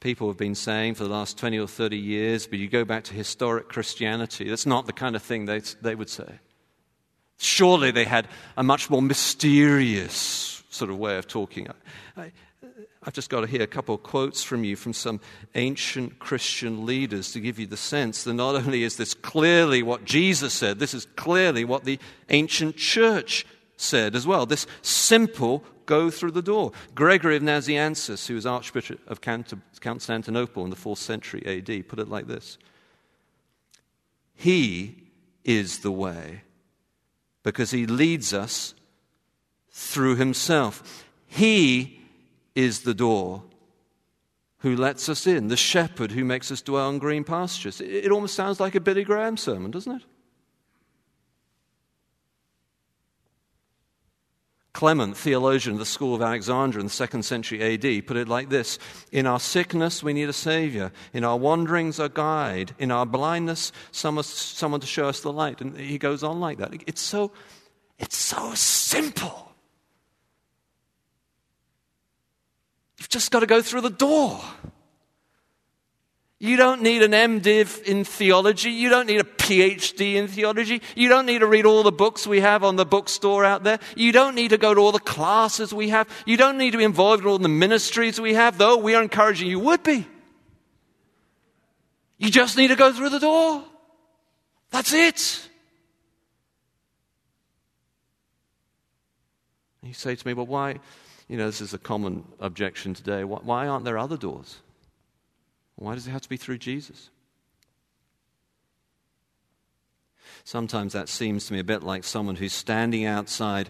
people 0.00 0.28
have 0.28 0.36
been 0.36 0.54
saying 0.54 0.94
for 0.94 1.04
the 1.04 1.10
last 1.10 1.38
20 1.38 1.58
or 1.58 1.68
30 1.68 1.96
years, 1.96 2.46
but 2.46 2.58
you 2.58 2.68
go 2.68 2.84
back 2.84 3.04
to 3.04 3.14
historic 3.14 3.68
Christianity, 3.68 4.48
that's 4.48 4.66
not 4.66 4.86
the 4.86 4.92
kind 4.92 5.16
of 5.16 5.22
thing 5.22 5.46
they, 5.46 5.60
they 5.80 5.94
would 5.94 6.10
say. 6.10 6.38
Surely 7.38 7.90
they 7.90 8.04
had 8.04 8.28
a 8.56 8.62
much 8.62 8.88
more 8.88 9.02
mysterious 9.02 10.62
sort 10.70 10.90
of 10.90 10.98
way 10.98 11.18
of 11.18 11.26
talking. 11.26 11.68
I, 12.16 12.32
have 13.02 13.14
just 13.14 13.30
got 13.30 13.42
to 13.42 13.46
hear 13.46 13.62
a 13.62 13.68
couple 13.68 13.94
of 13.94 14.02
quotes 14.02 14.42
from 14.42 14.64
you 14.64 14.74
from 14.74 14.92
some 14.92 15.20
ancient 15.54 16.18
Christian 16.18 16.86
leaders 16.86 17.32
to 17.32 17.40
give 17.40 17.58
you 17.58 17.66
the 17.66 17.76
sense 17.76 18.24
that 18.24 18.34
not 18.34 18.56
only 18.56 18.82
is 18.82 18.96
this 18.96 19.14
clearly 19.14 19.82
what 19.82 20.04
Jesus 20.04 20.52
said, 20.52 20.78
this 20.78 20.92
is 20.92 21.06
clearly 21.14 21.64
what 21.64 21.84
the 21.84 22.00
ancient 22.30 22.76
church 22.76 23.46
said 23.76 24.16
as 24.16 24.26
well. 24.26 24.44
This 24.44 24.66
simple 24.82 25.62
go 25.86 26.10
through 26.10 26.32
the 26.32 26.42
door. 26.42 26.72
Gregory 26.94 27.36
of 27.36 27.42
Nazianzus, 27.42 28.26
who 28.26 28.34
was 28.34 28.46
Archbishop 28.46 29.00
of 29.06 29.20
Constantinople 29.20 30.64
in 30.64 30.70
the 30.70 30.76
4th 30.76 30.98
century 30.98 31.42
AD, 31.46 31.88
put 31.88 31.98
it 31.98 32.08
like 32.08 32.26
this 32.26 32.58
He 34.34 34.96
is 35.44 35.78
the 35.78 35.92
way 35.92 36.42
because 37.42 37.70
he 37.70 37.86
leads 37.86 38.34
us 38.34 38.74
through 39.70 40.16
himself. 40.16 41.04
He 41.28 42.00
is 42.54 42.80
the 42.80 42.94
door 42.94 43.44
who 44.58 44.74
lets 44.74 45.08
us 45.08 45.26
in, 45.26 45.48
the 45.48 45.56
shepherd 45.56 46.10
who 46.10 46.24
makes 46.24 46.50
us 46.50 46.62
dwell 46.62 46.90
in 46.90 46.98
green 46.98 47.22
pastures. 47.22 47.80
It 47.80 48.10
almost 48.10 48.34
sounds 48.34 48.58
like 48.58 48.74
a 48.74 48.80
Billy 48.80 49.04
Graham 49.04 49.36
sermon, 49.36 49.70
doesn't 49.70 49.96
it? 49.96 50.02
Clement, 54.76 55.16
theologian 55.16 55.72
of 55.72 55.78
the 55.78 55.86
School 55.86 56.14
of 56.14 56.20
Alexandria 56.20 56.80
in 56.80 56.86
the 56.88 56.92
second 56.92 57.22
century 57.22 57.62
AD, 57.62 58.06
put 58.06 58.18
it 58.18 58.28
like 58.28 58.50
this 58.50 58.78
In 59.10 59.26
our 59.26 59.40
sickness, 59.40 60.02
we 60.02 60.12
need 60.12 60.28
a 60.28 60.34
Savior. 60.34 60.92
In 61.14 61.24
our 61.24 61.38
wanderings, 61.38 61.98
a 61.98 62.10
guide. 62.10 62.74
In 62.78 62.90
our 62.90 63.06
blindness, 63.06 63.72
someone, 63.90 64.80
to 64.80 64.86
show 64.86 65.08
us 65.08 65.20
the 65.20 65.32
light. 65.32 65.62
And 65.62 65.78
he 65.78 65.96
goes 65.96 66.22
on 66.22 66.40
like 66.40 66.58
that. 66.58 66.74
It's 66.86 67.00
so, 67.00 67.32
it's 67.98 68.18
so 68.18 68.52
simple. 68.52 69.50
You've 72.98 73.08
just 73.08 73.30
got 73.30 73.40
to 73.40 73.46
go 73.46 73.62
through 73.62 73.80
the 73.80 73.88
door. 73.88 74.42
You 76.46 76.56
don't 76.56 76.80
need 76.82 77.02
an 77.02 77.10
MDiv 77.10 77.82
in 77.82 78.04
theology. 78.04 78.70
You 78.70 78.88
don't 78.88 79.06
need 79.06 79.20
a 79.20 79.24
PhD 79.24 80.14
in 80.14 80.28
theology. 80.28 80.80
You 80.94 81.08
don't 81.08 81.26
need 81.26 81.40
to 81.40 81.46
read 81.46 81.66
all 81.66 81.82
the 81.82 81.90
books 81.90 82.24
we 82.24 82.38
have 82.38 82.62
on 82.62 82.76
the 82.76 82.86
bookstore 82.86 83.44
out 83.44 83.64
there. 83.64 83.80
You 83.96 84.12
don't 84.12 84.36
need 84.36 84.50
to 84.50 84.58
go 84.58 84.72
to 84.72 84.80
all 84.80 84.92
the 84.92 85.00
classes 85.00 85.74
we 85.74 85.88
have. 85.88 86.08
You 86.24 86.36
don't 86.36 86.56
need 86.56 86.70
to 86.70 86.78
be 86.78 86.84
involved 86.84 87.22
in 87.24 87.28
all 87.28 87.38
the 87.38 87.48
ministries 87.48 88.20
we 88.20 88.34
have, 88.34 88.58
though 88.58 88.76
we 88.76 88.94
are 88.94 89.02
encouraging 89.02 89.48
you 89.48 89.58
would 89.58 89.82
be. 89.82 90.06
You 92.18 92.30
just 92.30 92.56
need 92.56 92.68
to 92.68 92.76
go 92.76 92.92
through 92.92 93.10
the 93.10 93.18
door. 93.18 93.64
That's 94.70 94.92
it. 94.92 95.48
You 99.82 99.94
say 99.94 100.14
to 100.14 100.26
me, 100.26 100.32
well, 100.32 100.46
why? 100.46 100.78
You 101.26 101.38
know, 101.38 101.46
this 101.46 101.60
is 101.60 101.74
a 101.74 101.78
common 101.78 102.24
objection 102.38 102.94
today. 102.94 103.24
Why 103.24 103.66
aren't 103.66 103.84
there 103.84 103.98
other 103.98 104.16
doors? 104.16 104.58
Why 105.76 105.94
does 105.94 106.06
it 106.06 106.10
have 106.10 106.22
to 106.22 106.28
be 106.28 106.36
through 106.36 106.58
Jesus? 106.58 107.10
Sometimes 110.44 110.92
that 110.92 111.08
seems 111.08 111.46
to 111.46 111.52
me 111.52 111.58
a 111.58 111.64
bit 111.64 111.82
like 111.82 112.04
someone 112.04 112.36
who's 112.36 112.52
standing 112.52 113.04
outside 113.04 113.68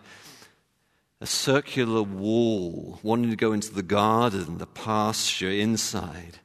a 1.20 1.26
circular 1.26 2.02
wall, 2.02 3.00
wanting 3.02 3.30
to 3.30 3.36
go 3.36 3.52
into 3.52 3.72
the 3.72 3.82
garden, 3.82 4.58
the 4.58 4.66
pasture 4.66 5.50
inside. 5.50 6.38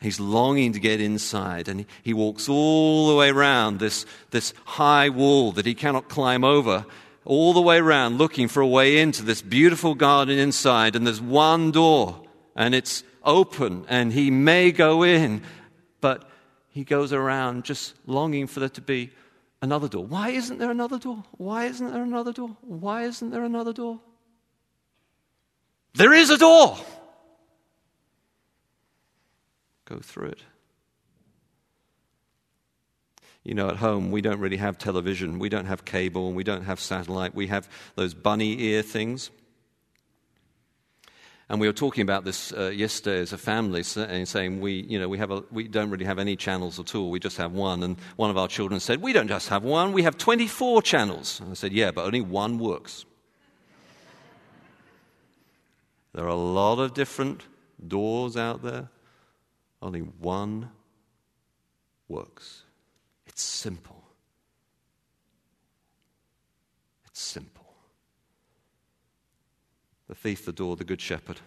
He's 0.00 0.20
longing 0.20 0.72
to 0.72 0.80
get 0.80 1.00
inside, 1.00 1.68
and 1.68 1.86
he 2.02 2.12
walks 2.12 2.48
all 2.48 3.08
the 3.08 3.16
way 3.16 3.30
around 3.30 3.78
this, 3.78 4.04
this 4.30 4.52
high 4.64 5.08
wall 5.08 5.52
that 5.52 5.64
he 5.64 5.74
cannot 5.74 6.08
climb 6.08 6.44
over, 6.44 6.84
all 7.24 7.54
the 7.54 7.62
way 7.62 7.78
around 7.78 8.18
looking 8.18 8.48
for 8.48 8.60
a 8.60 8.66
way 8.66 8.98
into 8.98 9.22
this 9.22 9.40
beautiful 9.40 9.94
garden 9.94 10.38
inside. 10.38 10.96
And 10.96 11.06
there's 11.06 11.20
one 11.20 11.70
door, 11.70 12.20
and 12.54 12.74
it's 12.74 13.04
open 13.24 13.84
and 13.88 14.12
he 14.12 14.30
may 14.30 14.72
go 14.72 15.02
in, 15.02 15.42
but 16.00 16.28
he 16.68 16.84
goes 16.84 17.12
around 17.12 17.64
just 17.64 17.94
longing 18.06 18.46
for 18.46 18.60
there 18.60 18.68
to 18.70 18.80
be 18.80 19.10
another 19.60 19.88
door. 19.88 20.04
Why 20.04 20.30
isn't 20.30 20.58
there 20.58 20.70
another 20.70 20.98
door? 20.98 21.24
Why 21.32 21.66
isn't 21.66 21.92
there 21.92 22.02
another 22.02 22.32
door? 22.32 22.56
Why 22.62 23.04
isn't 23.04 23.30
there 23.30 23.44
another 23.44 23.72
door? 23.72 24.00
There 25.94 26.12
is 26.12 26.30
a 26.30 26.38
door. 26.38 26.78
Go 29.84 29.98
through 29.98 30.28
it. 30.28 30.40
You 33.44 33.54
know, 33.54 33.68
at 33.68 33.76
home, 33.76 34.10
we 34.12 34.22
don't 34.22 34.38
really 34.38 34.58
have 34.58 34.78
television. 34.78 35.38
We 35.38 35.48
don't 35.48 35.66
have 35.66 35.84
cable 35.84 36.32
we 36.32 36.44
don't 36.44 36.64
have 36.64 36.78
satellite. 36.78 37.34
We 37.34 37.48
have 37.48 37.68
those 37.96 38.14
bunny 38.14 38.60
ear 38.62 38.82
things. 38.82 39.30
And 41.48 41.60
we 41.60 41.66
were 41.66 41.72
talking 41.72 42.02
about 42.02 42.24
this 42.24 42.52
uh, 42.52 42.68
yesterday 42.68 43.20
as 43.20 43.32
a 43.32 43.38
family, 43.38 43.84
and 43.96 44.26
saying 44.26 44.60
we, 44.60 44.82
you 44.88 44.98
know, 44.98 45.08
we, 45.08 45.18
have 45.18 45.30
a, 45.30 45.42
we 45.50 45.68
don't 45.68 45.90
really 45.90 46.04
have 46.04 46.18
any 46.18 46.36
channels 46.36 46.78
at 46.78 46.94
all. 46.94 47.10
We 47.10 47.20
just 47.20 47.36
have 47.36 47.52
one. 47.52 47.82
And 47.82 47.96
one 48.16 48.30
of 48.30 48.38
our 48.38 48.48
children 48.48 48.80
said, 48.80 49.02
We 49.02 49.12
don't 49.12 49.28
just 49.28 49.48
have 49.48 49.62
one, 49.64 49.92
we 49.92 50.02
have 50.02 50.16
24 50.16 50.82
channels. 50.82 51.40
And 51.40 51.50
I 51.50 51.54
said, 51.54 51.72
Yeah, 51.72 51.90
but 51.90 52.04
only 52.04 52.20
one 52.20 52.58
works. 52.58 53.04
there 56.14 56.24
are 56.24 56.28
a 56.28 56.34
lot 56.34 56.78
of 56.78 56.94
different 56.94 57.42
doors 57.86 58.36
out 58.36 58.62
there, 58.62 58.88
only 59.80 60.00
one 60.00 60.70
works. 62.08 62.62
It's 63.26 63.42
simple. 63.42 64.02
It's 67.06 67.20
simple 67.20 67.61
the 70.12 70.18
thief, 70.18 70.44
the 70.44 70.52
door, 70.52 70.76
the 70.76 70.84
good 70.84 71.00
shepherd. 71.00 71.40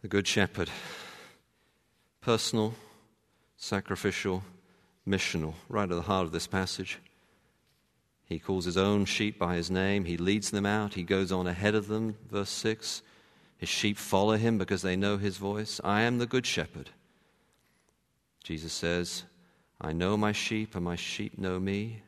The 0.00 0.08
good 0.08 0.26
shepherd. 0.26 0.70
Personal, 2.22 2.72
sacrificial, 3.58 4.42
missional, 5.06 5.52
right 5.68 5.82
at 5.82 5.94
the 5.94 6.00
heart 6.00 6.24
of 6.24 6.32
this 6.32 6.46
passage. 6.46 6.98
He 8.24 8.38
calls 8.38 8.64
his 8.64 8.78
own 8.78 9.04
sheep 9.04 9.38
by 9.38 9.56
his 9.56 9.70
name. 9.70 10.06
He 10.06 10.16
leads 10.16 10.50
them 10.50 10.64
out. 10.64 10.94
He 10.94 11.02
goes 11.02 11.30
on 11.30 11.46
ahead 11.46 11.74
of 11.74 11.88
them. 11.88 12.16
Verse 12.30 12.48
6 12.48 13.02
His 13.58 13.68
sheep 13.68 13.98
follow 13.98 14.38
him 14.38 14.56
because 14.56 14.80
they 14.80 14.96
know 14.96 15.18
his 15.18 15.36
voice. 15.36 15.78
I 15.84 16.00
am 16.00 16.16
the 16.16 16.26
good 16.26 16.46
shepherd. 16.46 16.88
Jesus 18.42 18.72
says, 18.72 19.24
I 19.78 19.92
know 19.92 20.16
my 20.16 20.32
sheep, 20.32 20.74
and 20.74 20.86
my 20.86 20.96
sheep 20.96 21.36
know 21.36 21.60
me. 21.60 22.00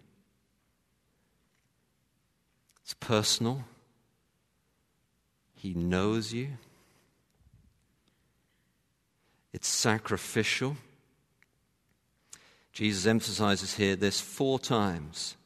It's 2.82 2.94
personal, 2.94 3.64
he 5.56 5.74
knows 5.74 6.32
you. 6.32 6.48
It's 9.52 9.68
sacrificial. 9.68 10.76
Jesus 12.72 13.06
emphasizes 13.06 13.74
here 13.74 13.96
this 13.96 14.20
four 14.20 14.58
times. 14.58 15.36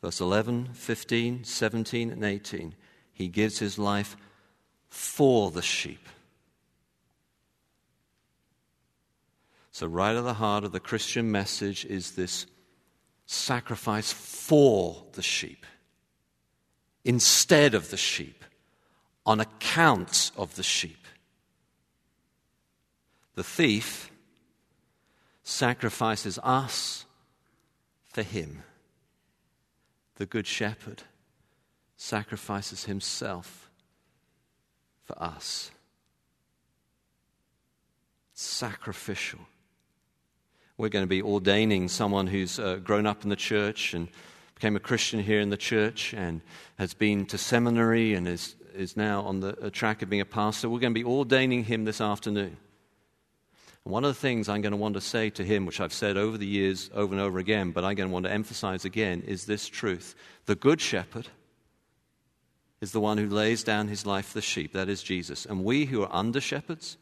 Verse 0.00 0.20
11, 0.20 0.68
15, 0.72 1.42
17, 1.42 2.10
and 2.10 2.24
18. 2.24 2.74
He 3.12 3.28
gives 3.28 3.58
his 3.58 3.78
life 3.78 4.16
for 4.88 5.50
the 5.50 5.62
sheep. 5.62 6.08
So, 9.72 9.86
right 9.86 10.16
at 10.16 10.22
the 10.22 10.34
heart 10.34 10.64
of 10.64 10.72
the 10.72 10.80
Christian 10.80 11.30
message 11.30 11.84
is 11.84 12.12
this 12.12 12.46
sacrifice 13.26 14.12
for 14.12 15.04
the 15.12 15.22
sheep, 15.22 15.66
instead 17.04 17.74
of 17.74 17.90
the 17.90 17.96
sheep, 17.96 18.44
on 19.26 19.40
account 19.40 20.30
of 20.36 20.54
the 20.54 20.62
sheep. 20.62 21.04
The 23.34 23.44
thief 23.44 24.10
sacrifices 25.42 26.38
us 26.42 27.04
for 28.04 28.22
him. 28.22 28.62
The 30.16 30.26
good 30.26 30.46
shepherd 30.46 31.02
sacrifices 31.96 32.84
himself 32.84 33.70
for 35.04 35.20
us. 35.22 35.70
Sacrificial. 38.32 39.40
We're 40.78 40.88
going 40.88 41.04
to 41.04 41.08
be 41.08 41.22
ordaining 41.22 41.88
someone 41.88 42.26
who's 42.26 42.58
uh, 42.58 42.76
grown 42.76 43.06
up 43.06 43.22
in 43.22 43.30
the 43.30 43.36
church 43.36 43.94
and 43.94 44.08
became 44.54 44.76
a 44.76 44.80
Christian 44.80 45.20
here 45.20 45.40
in 45.40 45.50
the 45.50 45.56
church 45.56 46.14
and 46.14 46.40
has 46.78 46.94
been 46.94 47.26
to 47.26 47.38
seminary 47.38 48.14
and 48.14 48.26
is, 48.26 48.56
is 48.76 48.96
now 48.96 49.22
on 49.22 49.40
the 49.40 49.70
track 49.70 50.02
of 50.02 50.10
being 50.10 50.20
a 50.20 50.26
pastor. 50.26 50.68
We're 50.68 50.80
going 50.80 50.94
to 50.94 51.00
be 51.00 51.04
ordaining 51.04 51.64
him 51.64 51.84
this 51.84 52.00
afternoon. 52.00 52.56
And 53.84 53.92
one 53.92 54.04
of 54.04 54.14
the 54.14 54.20
things 54.20 54.48
I'm 54.48 54.62
going 54.62 54.72
to 54.72 54.76
want 54.76 54.94
to 54.94 55.00
say 55.00 55.30
to 55.30 55.44
him, 55.44 55.64
which 55.64 55.80
I've 55.80 55.92
said 55.92 56.16
over 56.16 56.36
the 56.36 56.46
years 56.46 56.90
over 56.94 57.14
and 57.14 57.22
over 57.22 57.38
again, 57.38 57.70
but 57.70 57.84
I'm 57.84 57.94
going 57.94 58.08
to 58.08 58.12
want 58.12 58.26
to 58.26 58.32
emphasize 58.32 58.84
again, 58.84 59.22
is 59.22 59.46
this 59.46 59.68
truth. 59.68 60.14
The 60.46 60.56
Good 60.56 60.80
Shepherd 60.80 61.28
is 62.80 62.92
the 62.92 63.00
one 63.00 63.18
who 63.18 63.28
lays 63.28 63.64
down 63.64 63.88
his 63.88 64.04
life 64.04 64.26
for 64.26 64.34
the 64.34 64.42
sheep. 64.42 64.72
That 64.72 64.88
is 64.88 65.02
Jesus. 65.02 65.46
And 65.46 65.64
we 65.64 65.86
who 65.86 66.02
are 66.02 66.12
under 66.12 66.40
shepherds, 66.40 66.96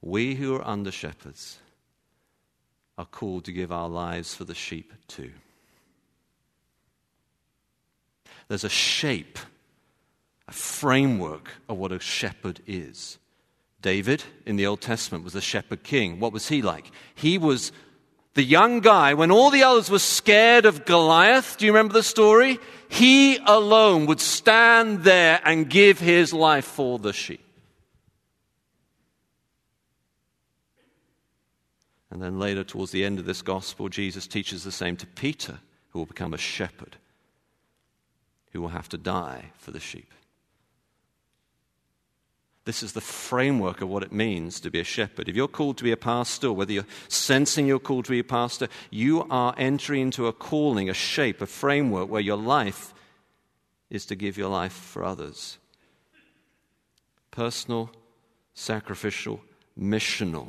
we 0.00 0.34
who 0.34 0.56
are 0.56 0.66
under 0.66 0.90
shepherds 0.90 1.58
are 2.96 3.06
called 3.06 3.44
to 3.44 3.52
give 3.52 3.72
our 3.72 3.88
lives 3.88 4.34
for 4.34 4.44
the 4.44 4.54
sheep 4.54 4.92
too. 5.08 5.32
There's 8.48 8.64
a 8.64 8.68
shape, 8.68 9.38
a 10.48 10.52
framework 10.52 11.50
of 11.68 11.78
what 11.78 11.92
a 11.92 12.00
shepherd 12.00 12.60
is. 12.66 13.18
David 13.80 14.24
in 14.46 14.56
the 14.56 14.66
Old 14.66 14.80
Testament 14.80 15.24
was 15.24 15.34
a 15.34 15.40
shepherd 15.40 15.82
king. 15.82 16.20
What 16.20 16.32
was 16.32 16.48
he 16.48 16.62
like? 16.62 16.90
He 17.14 17.38
was 17.38 17.72
the 18.34 18.42
young 18.42 18.80
guy, 18.80 19.14
when 19.14 19.30
all 19.30 19.50
the 19.50 19.62
others 19.62 19.88
were 19.88 20.00
scared 20.00 20.66
of 20.66 20.84
Goliath, 20.84 21.56
do 21.56 21.66
you 21.66 21.72
remember 21.72 21.94
the 21.94 22.02
story? 22.02 22.58
He 22.88 23.38
alone 23.38 24.06
would 24.06 24.20
stand 24.20 25.04
there 25.04 25.40
and 25.44 25.70
give 25.70 26.00
his 26.00 26.32
life 26.32 26.64
for 26.64 26.98
the 26.98 27.12
sheep. 27.12 27.40
And 32.10 32.20
then 32.20 32.40
later, 32.40 32.64
towards 32.64 32.90
the 32.90 33.04
end 33.04 33.20
of 33.20 33.24
this 33.24 33.42
gospel, 33.42 33.88
Jesus 33.88 34.26
teaches 34.26 34.64
the 34.64 34.72
same 34.72 34.96
to 34.96 35.06
Peter, 35.06 35.60
who 35.90 36.00
will 36.00 36.06
become 36.06 36.34
a 36.34 36.38
shepherd, 36.38 36.96
who 38.54 38.62
will 38.62 38.68
have 38.68 38.88
to 38.88 38.96
die 38.96 39.50
for 39.58 39.72
the 39.72 39.80
sheep. 39.80 40.14
This 42.64 42.82
is 42.82 42.92
the 42.92 43.02
framework 43.02 43.82
of 43.82 43.90
what 43.90 44.04
it 44.04 44.12
means 44.12 44.58
to 44.60 44.70
be 44.70 44.80
a 44.80 44.84
shepherd. 44.84 45.28
If 45.28 45.36
you're 45.36 45.48
called 45.48 45.76
to 45.78 45.84
be 45.84 45.92
a 45.92 45.98
pastor, 45.98 46.50
whether 46.50 46.72
you're 46.72 46.86
sensing 47.08 47.66
you're 47.66 47.78
called 47.78 48.06
to 48.06 48.12
be 48.12 48.20
a 48.20 48.24
pastor, 48.24 48.68
you 48.90 49.26
are 49.28 49.54
entering 49.58 50.00
into 50.00 50.28
a 50.28 50.32
calling, 50.32 50.88
a 50.88 50.94
shape, 50.94 51.42
a 51.42 51.46
framework 51.46 52.08
where 52.08 52.22
your 52.22 52.38
life 52.38 52.94
is 53.90 54.06
to 54.06 54.14
give 54.14 54.38
your 54.38 54.48
life 54.48 54.72
for 54.72 55.04
others. 55.04 55.58
Personal, 57.32 57.90
sacrificial, 58.54 59.40
missional. 59.78 60.48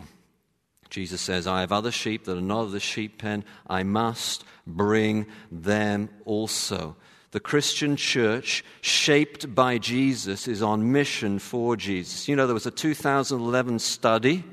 Jesus 0.89 1.19
says, 1.19 1.47
I 1.47 1.61
have 1.61 1.71
other 1.71 1.91
sheep 1.91 2.25
that 2.25 2.37
are 2.37 2.41
not 2.41 2.65
of 2.65 2.71
the 2.71 2.79
sheep 2.79 3.17
pen. 3.17 3.43
I 3.67 3.83
must 3.83 4.45
bring 4.65 5.25
them 5.51 6.09
also. 6.23 6.95
The 7.35 7.41
Christian 7.41 7.97
church, 7.97 8.63
shaped 8.79 9.53
by 9.53 9.77
Jesus, 9.77 10.47
is 10.47 10.61
on 10.61 10.93
mission 10.93 11.37
for 11.37 11.75
Jesus. 11.75 12.29
You 12.29 12.37
know, 12.37 12.47
there 12.47 12.53
was 12.53 12.65
a 12.65 12.71
2011 12.71 13.79
study 13.79 14.45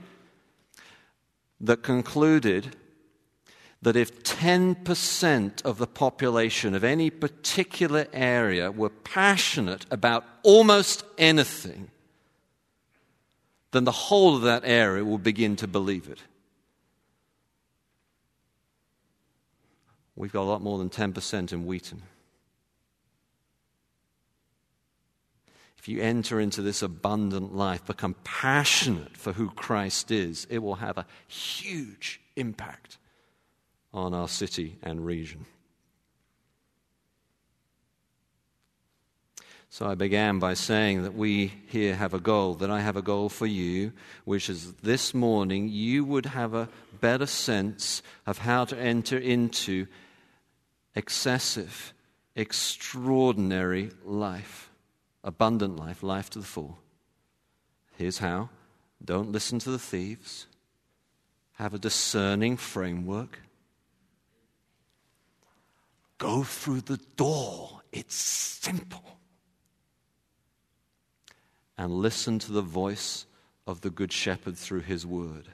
that 1.61 1.85
concluded 1.85 2.75
that 3.83 3.95
if 3.95 4.25
10% 4.25 5.64
of 5.64 5.79
the 5.79 5.87
population 5.87 6.75
of 6.75 6.83
any 6.83 7.09
particular 7.09 8.09
area 8.12 8.73
were 8.73 8.90
passionate 8.90 9.87
about 9.92 10.25
almost 10.42 11.05
anything, 11.18 11.88
then 13.71 13.85
the 13.85 13.92
whole 13.92 14.35
of 14.35 14.42
that 14.42 14.64
area 14.64 15.05
will 15.05 15.18
begin 15.18 15.55
to 15.55 15.68
believe 15.68 16.09
it. 16.09 16.18
We've 20.16 20.33
got 20.33 20.42
a 20.42 20.51
lot 20.51 20.62
more 20.62 20.79
than 20.79 20.90
10% 20.90 21.53
in 21.53 21.64
Wheaton. 21.64 22.03
If 25.83 25.88
you 25.88 26.01
enter 26.01 26.38
into 26.38 26.62
this 26.62 26.81
abundant 26.81 27.57
life, 27.57 27.85
become 27.85 28.14
passionate 28.23 29.16
for 29.16 29.33
who 29.33 29.51
Christ 29.51 30.12
is, 30.12 30.47
it 30.49 30.61
will 30.61 30.77
have 30.77 30.97
a 30.97 31.07
huge 31.27 32.21
impact 32.37 32.99
on 33.92 34.14
our 34.14 34.29
city 34.29 34.79
and 34.81 35.05
region. 35.05 35.45
So 39.71 39.88
I 39.88 39.97
began 39.97 40.38
by 40.38 40.55
saying 40.55 41.03
that 41.03 41.14
we 41.14 41.53
here 41.66 41.97
have 41.97 42.14
a 42.14 42.21
goal, 42.21 42.55
that 42.55 42.71
I 42.71 42.81
have 42.81 42.97
a 42.97 43.03
goal 43.03 43.29
for 43.29 43.47
you, 43.47 43.92
which 44.25 44.49
is 44.49 44.75
this 44.75 45.12
morning 45.12 45.68
you 45.68 46.05
would 46.05 46.27
have 46.27 46.55
a 46.55 46.68
better 47.01 47.27
sense 47.27 48.05
of 48.25 48.38
how 48.38 48.66
to 48.66 48.79
enter 48.79 49.18
into 49.18 49.88
excessive, 50.95 51.92
extraordinary 52.37 53.90
life, 54.05 54.71
abundant 55.25 55.77
life, 55.77 56.03
life 56.03 56.31
to 56.31 56.39
the 56.39 56.45
full. 56.45 56.79
Here's 57.97 58.19
how 58.19 58.51
don't 59.05 59.33
listen 59.33 59.59
to 59.61 59.71
the 59.71 59.79
thieves, 59.79 60.47
have 61.55 61.75
a 61.75 61.79
discerning 61.79 62.57
framework. 62.57 63.41
Go 66.19 66.45
through 66.45 66.83
the 66.83 67.01
door. 67.17 67.81
It's 67.91 68.15
simple 68.15 69.19
and 71.77 71.93
listen 71.93 72.39
to 72.39 72.53
the 72.53 72.63
voice 72.63 73.27
of 73.67 73.81
the 73.81 73.91
Good 73.91 74.13
Shepherd 74.13 74.57
through 74.57 74.81
his 74.81 75.05
word. 75.05 75.49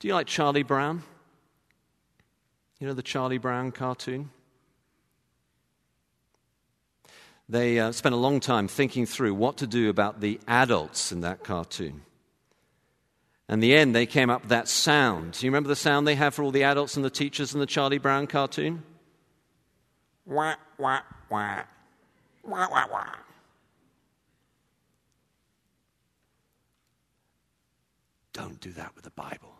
Do 0.00 0.08
you 0.08 0.14
like 0.14 0.26
Charlie 0.26 0.62
Brown? 0.62 1.02
You 2.80 2.88
know 2.88 2.94
the 2.94 3.02
Charlie 3.02 3.38
Brown 3.38 3.72
cartoon? 3.72 4.30
They 7.48 7.78
uh, 7.78 7.92
spent 7.92 8.14
a 8.14 8.18
long 8.18 8.40
time 8.40 8.66
thinking 8.66 9.06
through 9.06 9.34
what 9.34 9.58
to 9.58 9.66
do 9.66 9.88
about 9.88 10.20
the 10.20 10.40
adults 10.48 11.12
in 11.12 11.20
that 11.20 11.44
cartoon. 11.44 12.02
In 13.48 13.60
the 13.60 13.74
end, 13.74 13.94
they 13.94 14.06
came 14.06 14.30
up 14.30 14.42
with 14.42 14.50
that 14.50 14.66
sound. 14.66 15.32
Do 15.32 15.46
you 15.46 15.52
remember 15.52 15.68
the 15.68 15.76
sound 15.76 16.06
they 16.06 16.16
have 16.16 16.34
for 16.34 16.42
all 16.42 16.50
the 16.50 16.64
adults 16.64 16.96
and 16.96 17.04
the 17.04 17.10
teachers 17.10 17.54
in 17.54 17.60
the 17.60 17.66
Charlie 17.66 17.98
Brown 17.98 18.26
cartoon? 18.26 18.82
Wah, 20.24 20.56
wah, 20.76 21.00
wah. 21.30 21.62
Wah, 22.42 22.68
wah, 22.68 22.86
wah. 22.90 23.14
Don't 28.32 28.60
do 28.60 28.72
that 28.72 28.94
with 28.96 29.04
the 29.04 29.10
Bible. 29.10 29.54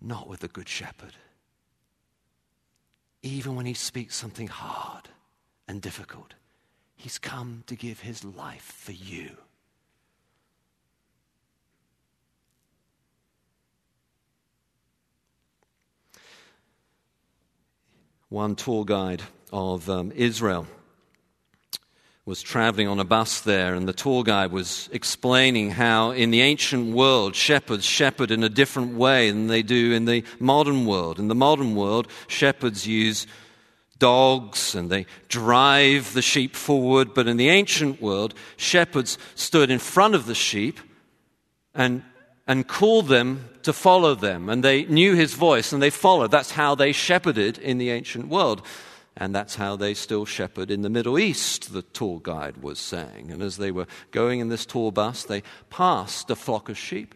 Not 0.00 0.28
with 0.28 0.40
the 0.40 0.48
Good 0.48 0.68
Shepherd. 0.68 1.14
Even 3.22 3.54
when 3.54 3.66
he 3.66 3.74
speaks 3.74 4.16
something 4.16 4.48
hard 4.48 5.10
and 5.68 5.80
difficult, 5.80 6.34
he's 6.96 7.18
come 7.18 7.64
to 7.66 7.76
give 7.76 8.00
his 8.00 8.24
life 8.24 8.62
for 8.62 8.92
you. 8.92 9.36
One 18.28 18.56
tour 18.56 18.84
guide 18.86 19.22
of 19.52 19.90
um, 19.90 20.10
Israel 20.12 20.66
was 22.24 22.40
traveling 22.40 22.86
on 22.86 23.00
a 23.00 23.04
bus 23.04 23.40
there, 23.40 23.74
and 23.74 23.88
the 23.88 23.92
tour 23.92 24.22
guide 24.22 24.52
was 24.52 24.88
explaining 24.92 25.72
how 25.72 26.12
in 26.12 26.30
the 26.30 26.40
ancient 26.40 26.94
world, 26.94 27.34
shepherds 27.34 27.84
shepherd 27.84 28.30
in 28.30 28.44
a 28.44 28.48
different 28.48 28.94
way 28.94 29.30
than 29.30 29.48
they 29.48 29.62
do 29.62 29.92
in 29.92 30.04
the 30.04 30.24
modern 30.38 30.86
world. 30.86 31.18
In 31.18 31.26
the 31.26 31.34
modern 31.34 31.74
world, 31.74 32.06
shepherds 32.28 32.86
use 32.86 33.26
dogs 34.02 34.74
and 34.74 34.90
they 34.90 35.06
drive 35.28 36.12
the 36.12 36.22
sheep 36.22 36.56
forward, 36.56 37.14
but 37.14 37.28
in 37.28 37.36
the 37.36 37.48
ancient 37.48 38.02
world, 38.02 38.34
shepherds 38.56 39.16
stood 39.36 39.70
in 39.70 39.78
front 39.78 40.16
of 40.16 40.26
the 40.26 40.34
sheep 40.34 40.80
and, 41.72 42.02
and 42.48 42.66
called 42.66 43.06
them 43.06 43.48
to 43.62 43.72
follow 43.72 44.16
them. 44.16 44.48
And 44.48 44.64
they 44.64 44.86
knew 44.86 45.14
his 45.14 45.34
voice 45.34 45.72
and 45.72 45.80
they 45.80 45.88
followed. 45.88 46.32
That's 46.32 46.50
how 46.50 46.74
they 46.74 46.90
shepherded 46.90 47.58
in 47.58 47.78
the 47.78 47.90
ancient 47.90 48.26
world. 48.26 48.66
And 49.16 49.32
that's 49.32 49.54
how 49.54 49.76
they 49.76 49.94
still 49.94 50.24
shepherd 50.24 50.72
in 50.72 50.82
the 50.82 50.90
Middle 50.90 51.16
East, 51.16 51.72
the 51.72 51.82
tour 51.82 52.18
guide 52.20 52.56
was 52.56 52.80
saying. 52.80 53.30
And 53.30 53.40
as 53.40 53.56
they 53.56 53.70
were 53.70 53.86
going 54.10 54.40
in 54.40 54.48
this 54.48 54.66
tour 54.66 54.90
bus, 54.90 55.22
they 55.22 55.44
passed 55.70 56.28
a 56.28 56.34
flock 56.34 56.68
of 56.68 56.76
sheep. 56.76 57.14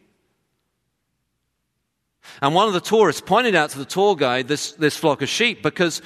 And 2.40 2.54
one 2.54 2.68
of 2.68 2.74
the 2.74 2.80
tourists 2.80 3.20
pointed 3.20 3.56
out 3.56 3.70
to 3.70 3.78
the 3.78 3.84
tour 3.84 4.14
guide 4.14 4.46
this, 4.46 4.70
this 4.72 4.96
flock 4.96 5.20
of 5.20 5.28
sheep 5.28 5.64
because 5.64 6.00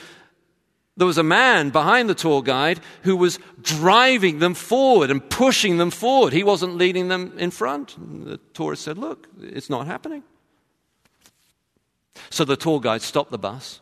there 1.00 1.06
was 1.06 1.16
a 1.16 1.22
man 1.22 1.70
behind 1.70 2.10
the 2.10 2.14
tour 2.14 2.42
guide 2.42 2.78
who 3.04 3.16
was 3.16 3.38
driving 3.62 4.38
them 4.38 4.52
forward 4.52 5.10
and 5.10 5.30
pushing 5.30 5.78
them 5.78 5.90
forward. 5.90 6.34
He 6.34 6.44
wasn't 6.44 6.76
leading 6.76 7.08
them 7.08 7.32
in 7.38 7.50
front. 7.50 7.96
The 8.26 8.36
tourist 8.52 8.82
said, 8.82 8.98
Look, 8.98 9.26
it's 9.40 9.70
not 9.70 9.86
happening. 9.86 10.22
So 12.28 12.44
the 12.44 12.54
tour 12.54 12.80
guide 12.80 13.00
stopped 13.00 13.30
the 13.30 13.38
bus. 13.38 13.80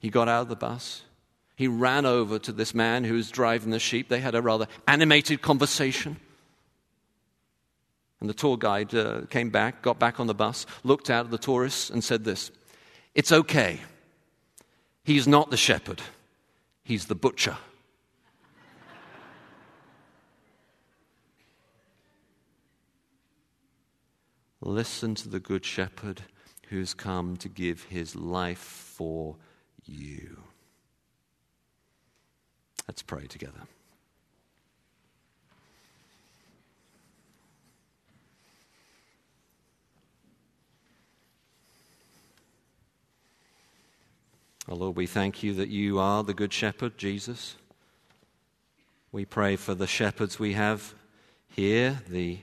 He 0.00 0.10
got 0.10 0.28
out 0.28 0.42
of 0.42 0.48
the 0.48 0.56
bus. 0.56 1.02
He 1.54 1.68
ran 1.68 2.04
over 2.04 2.40
to 2.40 2.50
this 2.50 2.74
man 2.74 3.04
who 3.04 3.14
was 3.14 3.30
driving 3.30 3.70
the 3.70 3.78
sheep. 3.78 4.08
They 4.08 4.18
had 4.18 4.34
a 4.34 4.42
rather 4.42 4.66
animated 4.88 5.42
conversation. 5.42 6.16
And 8.18 8.28
the 8.28 8.34
tour 8.34 8.56
guide 8.56 8.92
uh, 8.96 9.26
came 9.30 9.50
back, 9.50 9.80
got 9.80 10.00
back 10.00 10.18
on 10.18 10.26
the 10.26 10.34
bus, 10.34 10.66
looked 10.82 11.08
out 11.08 11.26
at 11.26 11.30
the 11.30 11.38
tourists, 11.38 11.88
and 11.88 12.02
said 12.02 12.24
this 12.24 12.50
It's 13.14 13.30
okay. 13.30 13.78
He's 15.04 15.28
not 15.28 15.52
the 15.52 15.56
shepherd, 15.56 16.02
he's 16.86 17.06
the 17.06 17.14
butcher. 17.16 17.56
Listen 24.60 25.16
to 25.16 25.28
the 25.28 25.40
good 25.40 25.64
shepherd 25.64 26.22
who's 26.68 26.94
come 26.94 27.36
to 27.38 27.48
give 27.48 27.84
his 27.84 28.14
life 28.14 28.58
for 28.58 29.36
you. 29.84 30.38
Let's 32.86 33.02
pray 33.02 33.26
together. 33.26 33.62
Oh 44.68 44.74
Lord, 44.74 44.96
we 44.96 45.06
thank 45.06 45.44
you 45.44 45.54
that 45.54 45.68
you 45.68 46.00
are 46.00 46.24
the 46.24 46.34
Good 46.34 46.52
Shepherd, 46.52 46.98
Jesus. 46.98 47.54
We 49.12 49.24
pray 49.24 49.54
for 49.54 49.74
the 49.74 49.86
shepherds 49.86 50.40
we 50.40 50.54
have 50.54 50.92
here, 51.46 52.00
the 52.08 52.40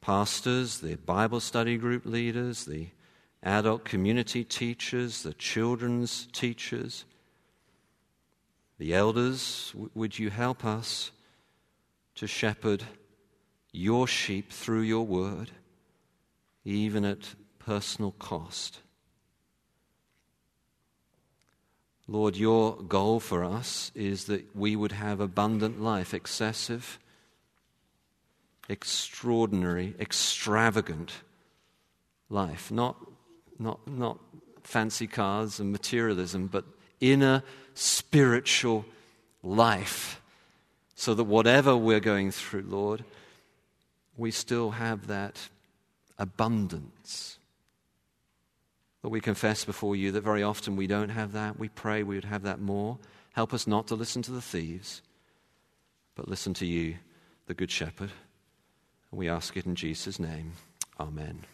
pastors, 0.00 0.78
the 0.78 0.94
Bible 0.94 1.40
study 1.40 1.76
group 1.76 2.06
leaders, 2.06 2.64
the 2.64 2.90
adult 3.42 3.84
community 3.84 4.44
teachers, 4.44 5.24
the 5.24 5.34
children's 5.34 6.28
teachers, 6.30 7.04
the 8.78 8.94
elders. 8.94 9.74
Would 9.96 10.16
you 10.16 10.30
help 10.30 10.64
us 10.64 11.10
to 12.14 12.28
shepherd 12.28 12.84
your 13.72 14.06
sheep 14.06 14.52
through 14.52 14.82
your 14.82 15.04
word, 15.04 15.50
even 16.64 17.04
at 17.04 17.34
personal 17.58 18.12
cost? 18.12 18.78
Lord, 22.10 22.36
your 22.36 22.76
goal 22.76 23.20
for 23.20 23.44
us 23.44 23.92
is 23.94 24.24
that 24.24 24.56
we 24.56 24.74
would 24.74 24.92
have 24.92 25.20
abundant 25.20 25.80
life, 25.80 26.14
excessive, 26.14 26.98
extraordinary, 28.66 29.94
extravagant 30.00 31.12
life. 32.30 32.70
Not, 32.70 32.96
not, 33.58 33.86
not 33.86 34.18
fancy 34.62 35.06
cars 35.06 35.60
and 35.60 35.70
materialism, 35.70 36.46
but 36.46 36.64
inner 36.98 37.42
spiritual 37.74 38.86
life. 39.42 40.22
So 40.94 41.12
that 41.12 41.24
whatever 41.24 41.76
we're 41.76 42.00
going 42.00 42.30
through, 42.30 42.64
Lord, 42.68 43.04
we 44.16 44.30
still 44.30 44.72
have 44.72 45.08
that 45.08 45.48
abundance 46.18 47.37
but 49.02 49.10
we 49.10 49.20
confess 49.20 49.64
before 49.64 49.96
you 49.96 50.12
that 50.12 50.24
very 50.24 50.42
often 50.42 50.76
we 50.76 50.86
don't 50.86 51.10
have 51.10 51.32
that. 51.32 51.58
We 51.58 51.68
pray 51.68 52.02
we 52.02 52.16
would 52.16 52.24
have 52.24 52.42
that 52.42 52.60
more. 52.60 52.98
Help 53.32 53.54
us 53.54 53.66
not 53.66 53.86
to 53.88 53.94
listen 53.94 54.22
to 54.22 54.32
the 54.32 54.42
thieves, 54.42 55.02
but 56.14 56.28
listen 56.28 56.54
to 56.54 56.66
you, 56.66 56.96
the 57.46 57.54
Good 57.54 57.70
Shepherd. 57.70 58.10
And 59.10 59.18
we 59.18 59.28
ask 59.28 59.56
it 59.56 59.66
in 59.66 59.74
Jesus' 59.74 60.18
name. 60.18 60.52
Amen. 60.98 61.44